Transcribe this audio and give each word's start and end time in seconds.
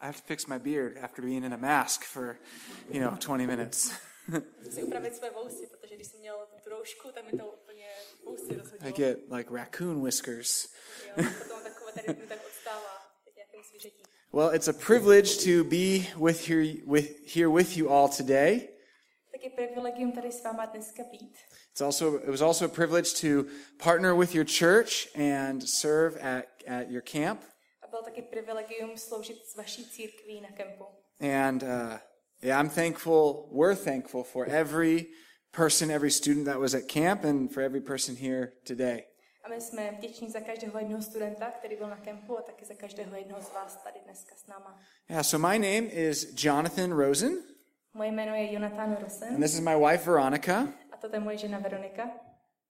I 0.00 0.06
have 0.06 0.16
to 0.16 0.22
fix 0.22 0.48
my 0.48 0.58
beard 0.58 0.96
after 0.96 1.22
being 1.22 1.44
in 1.44 1.52
a 1.52 1.58
mask 1.58 2.04
for, 2.04 2.38
you 2.90 3.00
know, 3.00 3.16
20 3.20 3.46
minutes. 3.46 3.92
Chci 4.62 4.72
si 4.72 4.82
upravit 4.82 5.16
své 5.16 5.30
vousy, 5.30 5.66
protože 5.66 5.94
když 5.94 6.06
jsem 6.06 6.20
měl 6.20 6.46
tu 6.64 6.70
roušku, 6.70 7.08
tak 7.12 7.32
mi 7.32 7.38
to 7.38 7.46
úplně 7.46 7.86
vousy 8.24 8.60
I 8.80 8.92
get 8.92 9.18
like 9.30 9.54
raccoon 9.54 10.04
whiskers. 10.04 10.68
Jo, 11.06 11.24
potom 11.38 11.62
takové 11.62 11.92
tady 11.92 12.20
mi 12.20 12.26
tak 12.26 12.38
odstává, 12.46 13.12
jak 13.26 13.36
nějakým 13.36 13.62
zvířetí. 13.70 14.02
Well, 14.32 14.54
it's 14.54 14.68
a 14.68 14.72
privilege 14.72 15.36
to 15.36 15.64
be 15.64 16.06
with 16.26 16.48
here, 16.48 16.64
with, 16.86 17.34
here 17.34 17.48
with 17.48 17.76
you 17.76 17.88
all 17.88 18.08
today. 18.08 18.68
Tak 19.32 19.44
je 19.44 19.50
privilegium 19.50 20.12
tady 20.12 20.32
s 20.32 20.44
váma 20.44 20.66
dneska 20.66 21.02
být. 21.10 21.36
It's 21.70 21.80
also, 21.80 22.16
it 22.16 22.28
was 22.28 22.40
also 22.40 22.64
a 22.64 22.68
privilege 22.68 23.20
to 23.20 23.50
partner 23.76 24.14
with 24.14 24.34
your 24.34 24.46
church 24.46 25.08
and 25.16 25.68
serve 25.68 26.20
at, 26.20 26.44
at 26.66 26.90
your 26.90 27.02
camp. 27.02 27.40
Bylo 27.90 28.02
taky 28.02 28.22
privilegium 28.22 28.96
sloužit 28.96 29.46
s 29.46 29.56
vaší 29.56 29.90
církví 29.90 30.40
na 30.40 30.48
kempu. 30.48 30.84
And 31.20 31.62
uh, 31.62 31.98
yeah, 32.42 32.60
I'm 32.64 32.70
thankful, 32.70 33.48
we're 33.52 33.76
thankful 33.76 34.22
for 34.24 34.46
every 34.48 35.06
person, 35.50 35.90
every 35.90 36.10
student 36.10 36.46
that 36.46 36.58
was 36.58 36.74
at 36.74 36.82
camp 36.92 37.24
and 37.24 37.52
for 37.52 37.62
every 37.62 37.80
person 37.80 38.16
here 38.16 38.52
today. 38.66 39.04
A 39.44 39.48
my 39.48 39.60
jsme 39.60 39.90
vděční 39.98 40.30
za 40.30 40.40
každého 40.40 40.78
jednoho 40.78 41.02
studenta, 41.02 41.50
který 41.50 41.76
byl 41.76 41.88
na 41.88 41.96
kempu 41.96 42.38
a 42.38 42.42
taky 42.42 42.64
za 42.64 42.74
každého 42.74 43.16
jednoho 43.16 43.42
z 43.42 43.52
vás 43.54 43.82
tady 43.84 44.00
dneska 44.04 44.34
s 44.36 44.46
náma. 44.46 44.80
Yeah, 45.08 45.24
so 45.26 45.48
my 45.48 45.58
name 45.58 45.88
is 45.92 46.44
Jonathan 46.44 46.92
Rosen, 46.92 47.42
Moje 47.94 48.12
jméno 48.12 48.34
je 48.34 48.52
Jonathan 48.52 48.96
Rosen 49.02 49.28
and 49.34 49.42
this 49.42 49.54
is 49.54 49.60
my 49.60 49.76
wife 49.76 50.04
Veronica. 50.04 50.68
a 50.92 50.96
toto 50.96 51.16
je 51.16 51.20
moje 51.20 51.38
žena 51.38 51.58
Veronika. 51.58 52.10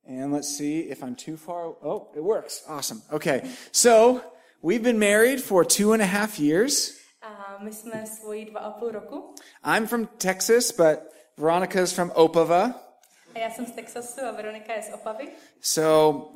And 0.09 0.33
let's 0.33 0.57
see 0.57 0.79
if 0.79 1.03
I'm 1.03 1.15
too 1.15 1.37
far. 1.37 1.67
Oh, 1.83 2.09
it 2.17 2.23
works. 2.23 2.65
Awesome. 2.69 3.03
Okay. 3.13 3.43
So 3.73 4.21
we've 4.63 4.83
been 4.83 4.99
married 4.99 5.41
for 5.41 5.65
two 5.65 5.93
and 5.93 6.03
a 6.03 6.07
half 6.07 6.39
years. 6.39 6.97
A 7.23 7.65
my 7.65 7.73
jsme 7.73 8.07
svoji 8.07 8.45
dva 8.45 8.61
a 8.61 8.71
půl 8.71 8.93
roku. 8.93 9.35
I'm 9.65 9.87
from 9.87 10.07
Texas, 10.19 10.73
but 10.73 10.99
Veronica's 11.37 11.93
from 11.93 12.11
Opava. 12.15 12.75
A 13.35 13.39
já 13.39 13.51
jsem 13.51 13.67
z 13.67 13.71
Texasu 13.71 14.21
a 14.21 14.33
Veronika 14.33 14.75
je 14.75 14.83
z 14.83 14.95
Opavy. 14.95 15.29
So, 15.61 15.83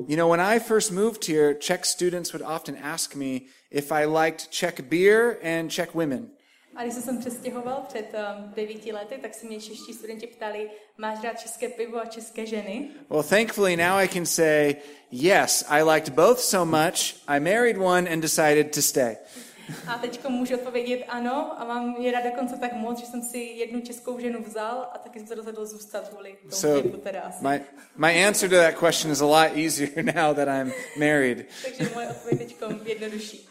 you 0.08 0.16
know, 0.16 0.30
when 0.30 0.40
I 0.40 0.58
first 0.58 0.90
moved 0.92 1.24
here, 1.24 1.54
Czech 1.54 1.84
students 1.84 2.32
would 2.32 2.46
often 2.46 2.76
ask 2.76 3.14
me 3.14 3.40
if 3.70 3.92
I 3.92 4.04
liked 4.04 4.50
Czech 4.50 4.80
beer 4.80 5.38
and 5.42 5.70
Czech 5.70 5.94
women. 5.94 6.30
A 6.76 6.82
když 6.82 6.94
jsem 6.94 7.02
se 7.02 7.20
přestěhoval 7.20 7.84
před 7.88 8.14
um, 8.14 8.52
devíti 8.56 8.92
lety, 8.92 9.18
tak 9.22 9.34
se 9.34 9.46
mě 9.46 9.60
čeští 9.60 9.94
studenti 9.94 10.26
ptali, 10.26 10.70
máš 10.98 11.22
rád 11.22 11.40
české 11.40 11.68
pivo 11.68 11.98
a 11.98 12.06
české 12.06 12.46
ženy? 12.46 12.88
Well, 13.10 13.22
thankfully 13.22 13.76
now 13.76 13.96
I 13.96 14.08
can 14.08 14.26
say, 14.26 14.76
yes, 15.10 15.64
I 15.68 15.82
liked 15.82 16.14
both 16.14 16.38
so 16.38 16.64
much, 16.64 17.14
I 17.28 17.40
married 17.40 17.78
one 17.78 18.12
and 18.12 18.20
decided 18.20 18.74
to 18.74 18.82
stay. 18.82 19.16
A 19.88 19.98
teď 19.98 20.28
můžu 20.28 20.54
odpovědět 20.54 21.04
ano 21.08 21.60
a 21.60 21.64
mám 21.64 21.96
je 21.98 22.12
rád 22.12 22.24
dokonce 22.24 22.56
tak 22.56 22.72
moc, 22.72 23.00
že 23.00 23.06
jsem 23.06 23.22
si 23.22 23.38
jednu 23.38 23.80
českou 23.80 24.18
ženu 24.18 24.42
vzal 24.42 24.88
a 24.92 24.98
taky 24.98 25.18
jsem 25.18 25.28
se 25.28 25.34
rozhodl 25.34 25.66
zůstat 25.66 26.08
kvůli 26.08 26.32
tomu 26.32 26.50
So 26.50 26.98
teda 26.98 27.20
asi. 27.20 27.44
my, 27.44 27.60
my 27.96 28.26
answer 28.26 28.50
to 28.50 28.56
that 28.56 28.74
question 28.88 29.12
is 29.12 29.20
a 29.20 29.26
lot 29.26 29.56
easier 29.56 30.04
now 30.14 30.34
that 30.36 30.48
I'm 30.48 30.72
married. 30.98 31.46
Takže 31.62 31.94
moje 31.94 32.08
odpověď 32.08 32.38
teď 32.38 32.56
jednodušší. 32.84 33.48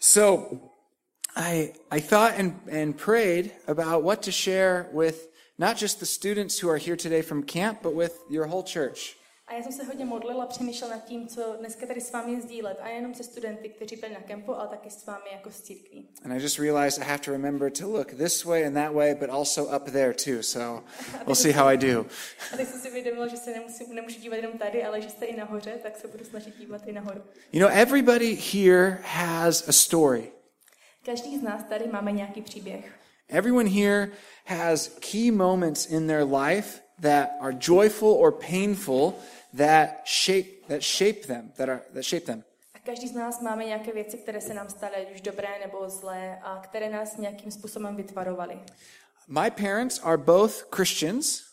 So 0.00 0.58
I, 1.36 1.72
I 1.90 2.00
thought 2.00 2.34
and, 2.38 2.58
and 2.70 2.96
prayed 2.96 3.52
about 3.66 4.02
what 4.02 4.22
to 4.22 4.32
share 4.32 4.88
with 4.92 5.28
not 5.58 5.76
just 5.76 6.00
the 6.00 6.06
students 6.06 6.58
who 6.58 6.68
are 6.68 6.78
here 6.78 6.96
today 6.96 7.22
from 7.22 7.42
camp, 7.42 7.82
but 7.82 7.94
with 7.94 8.18
your 8.28 8.46
whole 8.46 8.62
church. 8.62 9.14
A 9.48 9.54
já 9.54 9.62
jsem 9.62 9.72
se 9.72 9.84
hodně 9.84 10.04
modlila 10.04 10.46
přemýšlela 10.46 10.94
nad 10.94 11.04
tím, 11.04 11.26
co 11.26 11.56
dneska 11.58 11.86
tady 11.86 12.00
s 12.00 12.12
vámi 12.12 12.40
sdílet. 12.40 12.78
A 12.80 12.84
nejenom 12.84 13.14
se 13.14 13.24
studenty, 13.24 13.68
kteří 13.68 13.96
byli 13.96 14.12
na 14.12 14.20
kempu, 14.20 14.54
ale 14.54 14.68
taky 14.68 14.90
s 14.90 15.06
vámi 15.06 15.24
jako 15.32 15.50
s 15.50 15.60
církví. 15.60 16.08
And 16.24 16.32
I 16.32 16.42
just 16.42 16.58
realized 16.58 17.02
I 17.02 17.06
have 17.06 17.18
to 17.18 17.30
remember 17.30 17.70
to 17.72 17.88
look 17.88 18.14
this 18.14 18.44
way 18.44 18.66
and 18.66 18.74
that 18.74 18.94
way, 18.94 19.14
but 19.14 19.30
also 19.30 19.76
up 19.76 19.84
there 19.90 20.14
too. 20.14 20.42
So 20.42 20.84
we'll 21.26 21.34
see 21.34 21.52
how 21.52 21.66
I 21.66 21.76
do. 21.76 22.06
A 22.54 22.56
tak 22.56 22.66
jsem 22.68 22.80
si 22.80 22.90
uvědomila, 22.90 23.26
že 23.26 23.36
se 23.36 23.50
nemusím, 23.50 23.94
nemůžu 23.94 24.20
dívat 24.20 24.36
jenom 24.36 24.58
tady, 24.58 24.84
ale 24.84 25.00
že 25.00 25.10
jste 25.10 25.26
i 25.26 25.36
nahoře, 25.36 25.78
tak 25.82 25.96
se 25.96 26.08
budu 26.08 26.24
snažit 26.24 26.56
dívat 26.58 26.82
i 26.86 26.92
nahoru. 26.92 27.20
You 27.52 27.60
know, 27.60 27.70
everybody 27.72 28.34
here 28.34 28.98
has 29.02 29.68
a 29.68 29.72
story. 29.72 30.32
Každý 31.04 31.38
z 31.38 31.42
nás 31.42 31.64
tady 31.68 31.86
máme 31.86 32.12
nějaký 32.12 32.42
příběh. 32.42 32.98
Everyone 33.28 33.68
here 33.68 34.10
has 34.46 34.88
key 34.88 35.30
moments 35.30 35.86
in 35.86 36.06
their 36.06 36.24
life 36.24 36.80
that 37.00 37.28
are 37.40 37.56
joyful 37.60 38.08
or 38.08 38.32
painful 38.32 39.14
that 39.56 39.88
shape 40.06 40.48
that 40.68 40.82
shape 40.82 41.26
them, 41.26 41.52
that 41.56 41.68
are 41.68 41.80
that 41.94 42.04
shape 42.04 42.26
them. 42.26 42.44
A 42.74 42.78
každý 42.78 43.08
z 43.08 43.14
nás 43.14 43.40
máme 43.40 43.64
nějaké 43.64 43.92
věci, 43.92 44.18
které 44.18 44.40
se 44.40 44.54
nám 44.54 44.68
staly, 44.68 45.06
už 45.14 45.20
dobré 45.20 45.48
nebo 45.60 45.88
zlé, 45.88 46.38
a 46.42 46.60
které 46.64 46.90
nás 46.90 47.16
nějakým 47.16 47.50
způsobem 47.50 47.96
vytvarovaly. 47.96 48.58
My 49.28 49.50
parents 49.50 50.00
are 50.02 50.16
both 50.16 50.64
Christians, 50.76 51.48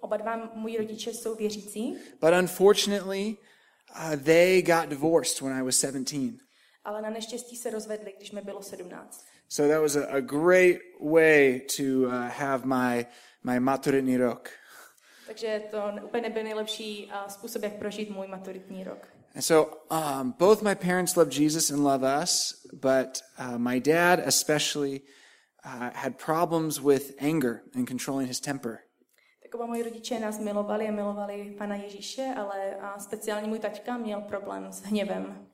Oba 0.00 0.16
dva 0.16 0.50
moji 0.54 0.78
rodiče 0.78 1.10
jsou 1.10 1.34
věřící, 1.34 1.96
but 2.20 2.30
unfortunately, 2.40 3.36
uh, 3.96 4.16
they 4.24 4.62
got 4.62 4.88
divorced 4.88 5.40
when 5.40 5.52
I 5.52 5.62
was 5.62 5.76
17. 5.76 6.43
ale 6.84 7.02
na 7.02 7.10
neštěstí 7.10 7.56
se 7.56 7.70
rozvedli, 7.70 8.14
když 8.16 8.32
mi 8.32 8.40
bylo 8.40 8.62
17. 8.62 9.26
So 9.48 9.74
that 9.74 9.82
was 9.82 9.96
a, 9.96 10.06
a 10.06 10.20
great 10.20 10.76
way 11.00 11.60
to 11.76 11.82
uh, 11.82 12.12
have 12.12 12.64
my 12.64 13.06
my 13.44 13.60
maturitní 13.60 14.16
rok. 14.16 14.50
Takže 15.26 15.62
to 15.70 15.78
úplně 16.04 16.22
nebyl 16.22 16.42
nejlepší 16.42 17.10
a, 17.12 17.28
způsob, 17.28 17.62
jak 17.62 17.72
prožít 17.72 18.10
můj 18.10 18.26
maturitní 18.26 18.84
rok. 18.84 19.08
And 19.34 19.42
so 19.42 19.76
um, 19.90 20.34
both 20.38 20.62
my 20.62 20.74
parents 20.74 21.16
love 21.16 21.30
Jesus 21.32 21.70
and 21.70 21.82
love 21.82 22.22
us, 22.22 22.66
but 22.72 23.22
uh, 23.38 23.58
my 23.58 23.80
dad 23.80 24.18
especially 24.26 25.00
uh, 25.64 25.90
had 25.94 26.16
problems 26.26 26.78
with 26.78 27.14
anger 27.20 27.60
and 27.74 27.88
controlling 27.88 28.28
his 28.28 28.40
temper. 28.40 28.78
Tak 29.42 29.54
oba 29.54 29.66
moji 29.66 29.82
rodiče 29.82 30.20
nás 30.20 30.38
milovali 30.38 30.88
a 30.88 30.92
milovali 30.92 31.54
Pana 31.58 31.74
Ježíše, 31.76 32.34
ale 32.36 32.76
a 32.76 32.98
speciálně 32.98 33.48
můj 33.48 33.58
taťka 33.58 33.96
měl 33.96 34.20
problém 34.20 34.72
s 34.72 34.82
hněvem. 34.82 35.46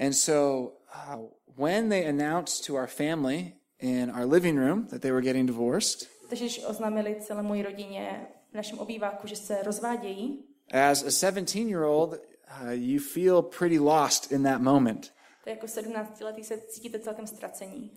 And 0.00 0.12
so 0.12 0.72
uh, 0.94 1.16
when 1.58 1.88
they 1.88 2.06
announced 2.08 2.64
to 2.66 2.76
our 2.76 2.86
family 2.86 3.52
in 3.80 4.10
our 4.10 4.24
living 4.26 4.56
room 4.58 4.86
that 4.90 5.00
they 5.02 5.10
were 5.12 5.22
getting 5.22 5.46
divorced, 5.46 6.08
Takže 6.28 6.44
když 6.44 6.64
oznámili 6.64 7.16
celé 7.20 7.42
mojí 7.42 7.62
rodině 7.62 8.26
v 8.52 8.54
našem 8.54 8.78
obýváku, 8.78 9.26
že 9.26 9.36
se 9.36 9.62
rozvádějí, 9.62 10.44
as 10.90 11.02
a 11.02 11.10
17 11.10 11.54
year 11.54 11.82
old, 11.82 12.10
uh, 12.12 12.70
you 12.70 13.00
feel 13.00 13.42
pretty 13.42 13.78
lost 13.78 14.32
in 14.32 14.42
that 14.42 14.60
moment. 14.60 15.12
tak 15.44 15.54
jako 15.54 15.68
17 15.68 16.20
letý 16.20 16.44
se 16.44 16.58
cítíte 16.58 16.98
celkem 16.98 17.26
ztracení. 17.26 17.90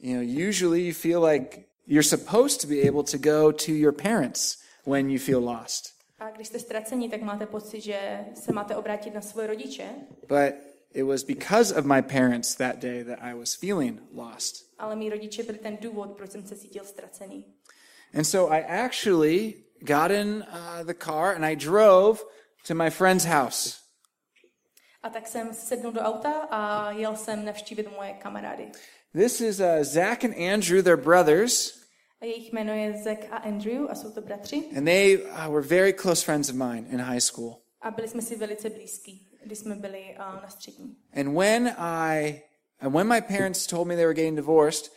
You 0.00 0.14
know, 0.14 0.48
usually 0.48 0.80
you 0.86 0.94
feel 0.94 1.24
like 1.24 1.64
you're 1.86 2.08
supposed 2.08 2.60
to 2.60 2.66
be 2.66 2.80
able 2.88 3.02
to 3.02 3.18
go 3.18 3.52
to 3.52 3.72
your 3.72 3.92
parents 3.92 4.58
when 4.86 5.10
you 5.10 5.18
feel 5.18 5.44
lost. 5.44 5.84
A 6.18 6.30
když 6.30 6.48
jste 6.48 6.58
ztracení, 6.58 7.08
tak 7.10 7.22
máte 7.22 7.46
pocit, 7.46 7.80
že 7.80 8.20
se 8.34 8.52
máte 8.52 8.76
obrátit 8.76 9.14
na 9.14 9.20
svoje 9.20 9.46
rodiče, 9.46 9.88
But 10.28 10.54
it 10.94 11.02
was 11.02 11.24
because 11.24 11.74
of 11.78 11.84
my 11.84 12.02
parents 12.02 12.54
that 12.54 12.80
day 12.80 13.04
that 13.04 13.18
I 13.22 13.34
was 13.34 13.54
feeling 13.54 14.00
lost. 14.14 14.54
ale 14.78 14.96
mý 14.96 15.10
rodiče 15.10 15.42
byli 15.42 15.58
ten 15.58 15.76
důvod, 15.80 16.16
proč 16.16 16.30
jsem 16.30 16.46
se 16.46 16.56
cítil 16.56 16.84
ztracený. 16.84 17.44
And 18.14 18.24
so 18.24 18.54
I 18.54 18.62
actually 18.64 19.54
got 19.80 20.10
in 20.10 20.44
uh, 20.52 20.84
the 20.86 20.94
car 21.04 21.34
and 21.34 21.44
I 21.44 21.56
drove 21.56 22.20
to 22.68 22.74
my 22.74 22.90
friend's 22.90 23.24
house. 23.24 23.76
A 25.02 25.10
tak 25.10 25.28
jsem 25.28 25.54
sednul 25.54 25.92
do 25.92 26.00
auta 26.00 26.30
a 26.50 26.90
jel 26.90 27.16
jsem 27.16 27.44
navštívit 27.44 27.90
moje 27.96 28.12
kamarády. 28.12 28.68
This 29.12 29.40
is 29.40 29.60
uh, 29.60 29.66
Zach 29.82 30.24
and 30.24 30.34
Andrew, 30.54 30.82
their 30.82 30.96
brothers, 30.96 31.82
A 32.20 32.24
jejich 32.24 32.52
jméno 32.52 32.72
je 32.74 33.02
Zack 33.02 33.18
a 33.30 33.36
Andrew 33.36 33.86
a 33.90 33.94
jsou 33.94 34.10
to 34.12 34.20
bratři. 34.20 34.64
and 34.76 34.84
they 34.84 35.18
uh, 35.24 35.52
were 35.52 35.62
very 35.62 35.92
close 35.92 36.24
friends 36.24 36.48
of 36.48 36.54
mine 36.54 36.86
in 36.90 37.00
high 37.00 37.20
school. 37.20 37.56
A 37.80 37.90
byli 37.90 38.08
jsme 38.08 38.22
si 38.22 38.36
velice 38.36 38.70
blízký, 38.70 39.28
když 39.44 39.58
jsme 39.58 39.74
byli 39.74 40.14
na 40.18 40.48
střední. 40.48 40.96
And 41.14 41.34
when 41.38 41.74
I 41.78 42.42
and 42.80 42.94
when 42.94 43.08
my 43.08 43.20
parents 43.20 43.66
told 43.66 43.88
me 43.88 43.96
they 43.96 44.04
were 44.04 44.14
getting 44.14 44.36
divorced, 44.36 44.92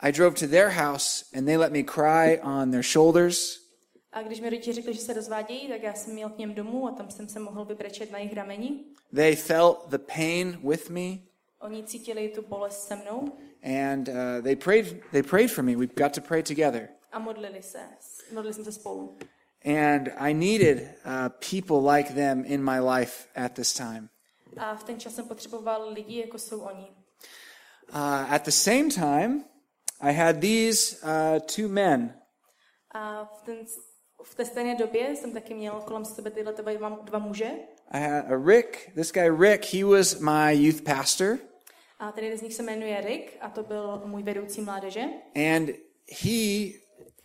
I 0.00 0.12
drove 0.12 0.34
to 0.40 0.46
their 0.46 0.68
house 0.68 1.24
and 1.36 1.46
they 1.46 1.56
let 1.56 1.72
me 1.72 1.82
cry 1.82 2.40
on 2.42 2.70
their 2.70 2.82
shoulders. 2.82 3.62
A 4.12 4.22
když 4.22 4.40
mi 4.40 4.50
rodiče 4.50 4.72
řekli, 4.72 4.94
že 4.94 5.00
se 5.00 5.12
rozvádějí, 5.12 5.68
tak 5.68 5.82
já 5.82 5.94
jsem 5.94 6.18
jel 6.18 6.30
k 6.30 6.38
něm 6.38 6.54
domů 6.54 6.88
a 6.88 6.90
tam 6.92 7.10
jsem 7.10 7.28
se 7.28 7.40
mohl 7.40 7.64
vybrečet 7.64 8.10
na 8.10 8.18
jejich 8.18 8.34
rameni. 8.34 8.84
They 9.14 9.36
felt 9.36 9.88
the 9.88 9.98
pain 9.98 10.60
with 10.68 10.90
me 10.90 11.18
Oni 11.62 11.84
cítili 11.84 12.28
tu 12.28 12.42
bolest 12.42 12.88
se 12.88 12.96
mnou 12.96 13.32
and 13.62 14.08
uh, 14.08 14.42
they 14.42 14.56
prayed 14.56 15.00
they 15.12 15.22
prayed 15.22 15.50
for 15.50 15.64
me. 15.64 15.76
We 15.76 15.86
got 15.86 16.14
to 16.14 16.20
pray 16.20 16.42
together. 16.42 16.88
a 17.12 17.18
modlili 17.18 17.62
se. 17.62 17.78
Modlili 18.32 18.54
jsme 18.54 18.64
se 18.64 18.72
spolu. 18.72 19.18
And 19.64 20.12
I 20.18 20.32
needed 20.34 20.94
uh, 21.04 21.28
people 21.50 21.96
like 21.96 22.14
them 22.14 22.44
in 22.44 22.62
my 22.62 22.80
life 22.80 23.28
at 23.34 23.52
this 23.52 23.74
time. 23.74 24.08
A 24.56 24.74
v 24.74 24.84
ten 24.84 25.00
čas 25.00 25.14
jsem 25.14 25.28
potřeboval 25.28 25.92
lidi, 25.92 26.20
jako 26.20 26.38
jsou 26.38 26.60
oni. 26.60 26.86
Uh, 27.94 28.34
at 28.34 28.44
the 28.44 28.50
same 28.50 28.88
time, 28.88 29.44
I 30.00 30.12
had 30.12 30.36
these 30.40 30.96
uh, 31.02 31.40
two 31.40 31.68
men. 31.68 32.14
A 32.94 33.24
v, 33.24 33.42
ten, 33.42 33.56
v 34.22 34.34
té 34.34 34.44
stejné 34.44 34.74
době 34.74 35.16
jsem 35.16 35.32
taky 35.32 35.54
měl 35.54 35.80
kolem 35.80 36.04
sebe 36.04 36.30
tyhle 36.30 36.52
dva, 36.52 36.88
dva 36.88 37.18
muže. 37.18 37.50
I 37.90 38.00
had 38.00 38.24
a 38.32 38.36
Rick. 38.46 38.90
This 38.94 39.12
guy 39.12 39.30
Rick, 39.30 39.74
he 39.74 39.84
was 39.84 40.20
my 40.20 40.52
youth 40.52 40.82
pastor. 40.82 41.38
A 41.98 42.12
ten 42.12 42.24
jeden 42.24 42.38
z 42.38 42.42
nich 42.42 42.54
se 42.54 42.62
jmenuje 42.62 43.00
Rick 43.00 43.36
a 43.40 43.50
to 43.50 43.62
byl 43.62 44.02
můj 44.04 44.22
vedoucí 44.22 44.60
mládeže. 44.60 45.04
And 45.34 45.70
he 46.22 46.72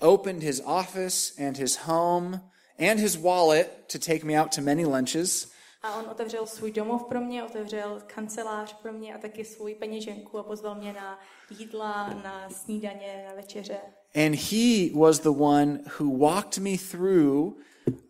opened 0.01 0.43
his 0.43 0.61
office 0.65 1.47
and 1.47 1.57
his 1.57 1.77
home 1.77 2.41
and 2.79 2.99
his 2.99 3.17
wallet 3.17 3.87
to 3.87 3.99
take 3.99 4.25
me 4.25 4.41
out 4.41 4.55
to 4.55 4.61
many 4.61 4.85
lunches. 4.85 5.51
A 5.83 5.99
on 5.99 6.09
otevřel 6.09 6.45
svůj 6.45 6.71
domov 6.71 7.03
pro 7.03 7.21
mě, 7.21 7.43
otevřel 7.43 8.01
kancelář 8.15 8.73
pro 8.81 8.93
mě 8.93 9.15
a 9.15 9.17
taky 9.17 9.45
svůj 9.45 9.75
peněženku 9.75 10.39
a 10.39 10.43
pozval 10.43 10.75
mě 10.75 10.93
na 10.93 11.19
jídla, 11.59 12.09
na 12.23 12.49
snídaně, 12.49 13.25
na 13.27 13.35
večeře. 13.35 13.77
And 14.15 14.35
he 14.35 14.89
was 14.93 15.19
the 15.19 15.29
one 15.29 15.79
who 15.99 16.17
walked 16.17 16.57
me 16.57 16.77
through 16.91 17.53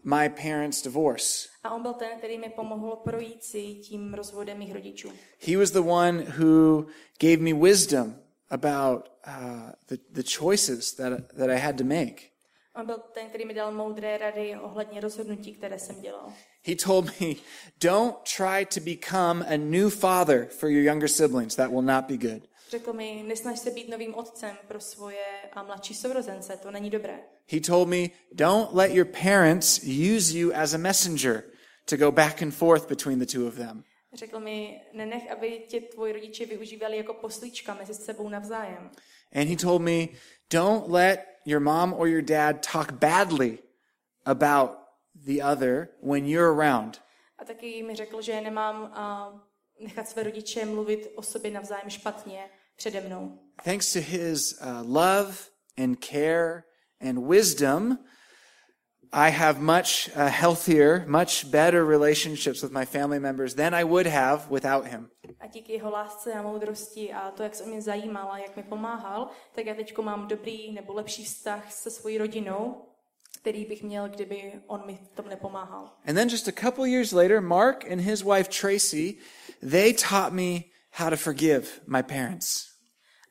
my 0.04 0.30
parents' 0.30 0.82
divorce. 0.82 1.50
A 1.64 1.76
on 1.76 1.82
byl 1.82 1.94
ten, 1.94 2.18
který 2.18 2.38
mi 2.38 2.50
pomohl 2.50 2.96
projít 2.96 3.44
si 3.44 3.62
tím 3.62 4.14
rozvodem 4.14 4.58
mých 4.58 4.74
rodičů. 4.74 5.12
He 5.48 5.58
was 5.58 5.72
the 5.72 5.80
one 5.80 6.24
who 6.40 6.86
gave 7.20 7.38
me 7.38 7.54
wisdom 7.54 8.16
about 8.50 9.10
uh, 9.26 9.72
the, 9.88 9.98
the 10.14 10.24
choices 10.24 10.94
that, 10.96 11.30
that 11.38 11.50
I 11.50 11.58
had 11.60 11.78
to 11.78 11.84
make. 11.84 12.32
On 12.76 12.86
byl 12.86 12.98
ten, 13.14 13.30
který 13.30 13.46
mi 13.46 13.54
dal 13.54 13.72
moudré 13.72 14.18
rady 14.18 14.56
ohledně 14.62 15.02
rozhodnutí, 15.02 15.54
které 15.54 15.80
jsem 15.80 16.02
dělal. 16.02 16.34
He 16.64 16.76
told 16.76 17.06
me, 17.06 17.36
don't 17.82 18.16
try 18.38 18.66
to 18.66 18.80
become 18.80 19.46
a 19.46 19.58
new 19.58 19.90
father 19.90 20.48
for 20.50 20.70
your 20.70 20.84
younger 20.84 21.10
siblings. 21.10 21.56
That 21.56 21.72
will 21.72 21.82
not 21.82 22.06
be 22.06 22.18
good. 22.18 22.44
Řekl 22.70 22.94
mi, 22.94 23.24
nesnaž 23.28 23.60
se 23.60 23.72
být 23.72 23.90
novým 23.90 24.16
otcem 24.16 24.58
pro 24.68 24.80
svoje 24.80 25.26
a 25.54 25.64
mladší 25.64 25.94
sourozence, 25.94 26.58
to 26.58 26.72
není 26.72 26.90
dobré. 26.90 27.20
He 27.52 27.62
told 27.62 27.88
me, 27.88 27.98
don't 28.32 28.74
let 28.74 28.92
your 28.92 29.06
parents 29.06 29.80
use 29.84 30.38
you 30.38 30.52
as 30.54 30.74
a 30.74 30.78
messenger 30.78 31.44
to 31.86 31.98
go 31.98 32.12
back 32.12 32.42
and 32.42 32.52
forth 32.52 32.88
between 32.88 33.20
the 33.20 33.26
two 33.26 33.48
of 33.48 33.56
them. 33.56 33.84
Řekl 34.18 34.40
mi, 34.40 34.82
nenech, 34.94 35.32
aby 35.32 35.64
tě 35.68 35.82
tvoji 35.82 36.14
rodiče 36.14 36.46
využívali 36.46 36.98
jako 36.98 37.14
poslíčka 37.14 37.74
mezi 37.74 37.94
sebou 37.94 38.30
navzájem. 38.30 38.92
And 39.34 39.50
he 39.50 39.56
told 39.56 39.82
me, 39.82 40.08
don't 40.50 40.88
let 40.88 41.20
your 41.46 41.62
mom 41.62 41.94
or 41.94 42.08
your 42.08 42.22
dad 42.22 42.68
talk 42.72 42.92
badly 42.92 43.60
about 44.26 44.72
the 45.26 45.44
other 45.44 45.90
when 46.02 46.26
you're 46.26 46.62
around. 46.62 47.02
A 47.38 47.46
taky 47.46 47.84
mi 47.84 47.96
řekl, 47.96 48.22
že 48.22 48.42
nemám 48.42 48.82
uh, 48.84 49.40
nechat 49.86 50.10
své 50.10 50.24
rodiče 50.24 50.66
mluvit 50.66 51.08
o 51.16 51.22
sobě 51.22 51.52
navzájem 51.52 51.90
špatně 51.90 52.50
přede 52.76 53.02
mnou. 53.02 53.40
Thanks 53.64 53.94
to 53.94 54.00
his 54.00 54.62
uh, 54.62 54.96
love 54.96 55.34
and 55.78 56.06
care 56.06 56.64
and 57.10 57.28
wisdom, 57.28 57.98
I 59.14 59.32
have 59.32 59.60
much 59.60 60.10
uh, 60.16 60.28
healthier, 60.28 61.06
much 61.08 61.52
better 61.52 61.86
relationships 61.86 62.62
with 62.62 62.72
my 62.72 62.86
family 62.86 63.20
members 63.20 63.54
than 63.54 63.74
I 63.74 63.84
would 63.84 64.08
have 64.08 64.50
without 64.50 64.86
him. 64.86 65.10
A 65.40 65.48
díky 65.48 65.74
jeho 65.74 65.92
lásce 65.92 66.34
a 66.34 66.42
moudrosti 66.42 67.14
a 67.14 67.32
to, 67.32 67.44
jak 67.44 67.56
se 67.56 67.64
o 67.64 67.68
mě 67.68 67.82
zajímal 67.82 68.32
a 68.32 68.38
jak 68.38 68.56
mi 68.56 68.64
pomáhal, 68.64 69.30
tak 69.56 69.66
já 69.66 69.76
teď 69.76 69.98
mám 69.98 70.28
dobrý 70.28 70.72
nebo 70.72 70.94
lepší 70.94 71.26
vztah 71.26 71.72
se 71.72 71.92
svojí 71.92 72.18
rodinou, 72.18 72.86
který 73.42 73.66
bych 73.66 73.84
měl, 73.84 74.10
kdyby 74.10 74.54
on 74.68 74.86
mi 74.86 75.00
tom 75.16 75.30
nepomáhal. 75.30 75.92
And 76.08 76.16
then 76.16 76.30
just 76.30 76.48
a 76.48 76.52
couple 76.52 76.90
years 76.90 77.12
later, 77.12 77.42
Mark 77.42 77.92
and 77.92 78.02
his 78.02 78.24
wife 78.24 78.50
Tracy, 78.50 79.18
they 79.70 79.94
taught 79.94 80.34
me 80.34 80.64
how 80.92 81.10
to 81.10 81.18
forgive 81.18 81.68
my 81.88 82.04
parents. 82.04 82.77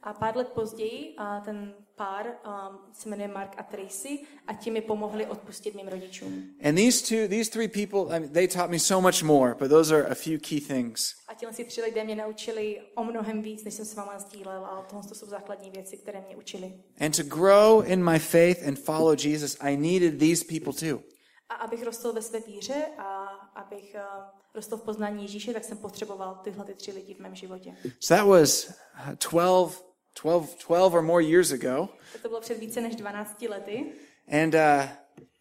A 0.06 0.12
pár 0.12 0.36
let 0.36 0.48
později 0.48 1.14
a 1.16 1.40
ten 1.40 1.74
pár 1.96 2.26
um, 2.26 2.78
se 2.92 3.08
jmenuje 3.08 3.28
Mark 3.28 3.54
a 3.56 3.62
Tracy 3.62 4.18
a 4.46 4.52
ti 4.52 4.70
mi 4.70 4.80
pomohli 4.80 5.26
odpustit 5.26 5.74
mým 5.74 5.88
rodičům. 5.88 6.44
And 6.64 6.74
these 6.74 7.06
two, 7.06 7.28
these 7.28 7.50
three 7.50 7.68
people, 7.68 8.16
I 8.16 8.20
mean, 8.20 8.32
they 8.32 8.48
taught 8.48 8.70
me 8.70 8.78
so 8.78 9.00
much 9.00 9.22
more, 9.22 9.54
but 9.54 9.68
those 9.68 9.96
are 9.96 10.06
a 10.06 10.14
few 10.14 10.38
key 10.38 10.60
things. 10.60 11.14
A 11.28 11.34
tihle 11.34 11.54
si 11.54 11.64
tři 11.64 11.82
lidé 11.82 12.04
mě 12.04 12.16
naučili 12.16 12.82
o 12.94 13.04
mnohem 13.04 13.42
víc, 13.42 13.64
než 13.64 13.74
jsem 13.74 13.84
s 13.84 13.94
váma 13.94 14.18
sdílel, 14.18 14.66
ale 14.66 14.84
tohle 14.90 15.08
to 15.08 15.14
jsou 15.14 15.26
základní 15.26 15.70
věci, 15.70 15.96
které 15.96 16.20
mě 16.26 16.36
učili. 16.36 16.72
And 17.00 17.16
to 17.16 17.22
grow 17.22 17.90
in 17.90 18.04
my 18.04 18.18
faith 18.18 18.68
and 18.68 18.78
follow 18.78 19.24
Jesus, 19.24 19.56
I 19.60 19.76
needed 19.76 20.18
these 20.18 20.44
people 20.44 20.72
too. 20.72 21.02
A 21.48 21.54
abych 21.54 21.82
rostl 21.82 22.12
ve 22.12 22.22
své 22.22 22.40
víře 22.40 22.86
a 22.98 23.24
abych 23.54 23.94
uh, 23.94 24.24
rostl 24.54 24.76
v 24.76 24.82
poznání 24.82 25.22
Ježíše, 25.22 25.52
tak 25.52 25.64
jsem 25.64 25.78
potřeboval 25.78 26.40
tyhle 26.44 26.64
ty 26.64 26.74
tři 26.74 26.92
lidi 26.92 27.14
v 27.14 27.18
mém 27.18 27.34
životě. 27.34 27.76
So 28.00 28.16
that 28.16 28.26
was 28.26 28.68
uh, 28.68 29.30
12, 29.30 29.85
12, 30.22 30.58
12 30.58 30.94
or 30.94 31.02
more 31.02 31.22
years 31.22 31.52
ago. 31.52 31.88
To 32.22 32.28
bylo 32.28 32.40
před 32.40 32.58
více 32.58 32.80
než 32.80 32.96
12 32.96 33.42
lety. 33.48 33.92
And 34.28 34.54
uh, 34.54 34.88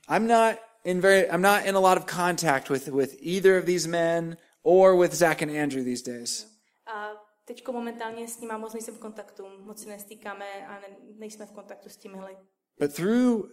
I'm 0.07 0.27
not 0.27 0.57
in 0.83 1.01
very, 1.01 1.27
I'm 1.30 1.42
not 1.42 1.66
in 1.66 1.75
a 1.75 1.80
lot 1.80 1.98
of 1.98 2.06
contact 2.06 2.69
with, 2.69 2.88
with 2.88 3.16
either 3.19 3.57
of 3.57 3.66
these 3.66 3.88
men 3.88 4.38
or 4.63 4.95
with 4.95 5.13
Zach 5.13 5.42
and 5.42 5.51
Andrew 5.51 5.83
these 5.83 6.04
days. 6.04 6.48
A 6.86 7.12
teďko 7.45 7.72
momentálně 7.72 8.27
s 8.27 8.39
nimi 8.39 8.54
moc 8.57 8.74
nejsem 8.74 8.95
v 8.95 9.00
kontaktu, 9.00 9.44
moc 9.60 9.83
se 9.83 9.89
nestýkáme 9.89 10.45
a 10.68 10.80
ne, 10.80 10.88
nejsme 11.19 11.45
v 11.45 11.51
kontaktu 11.51 11.89
s 11.89 11.98
těmihle. 11.98 12.36
But 12.80 12.94
through 12.94 13.50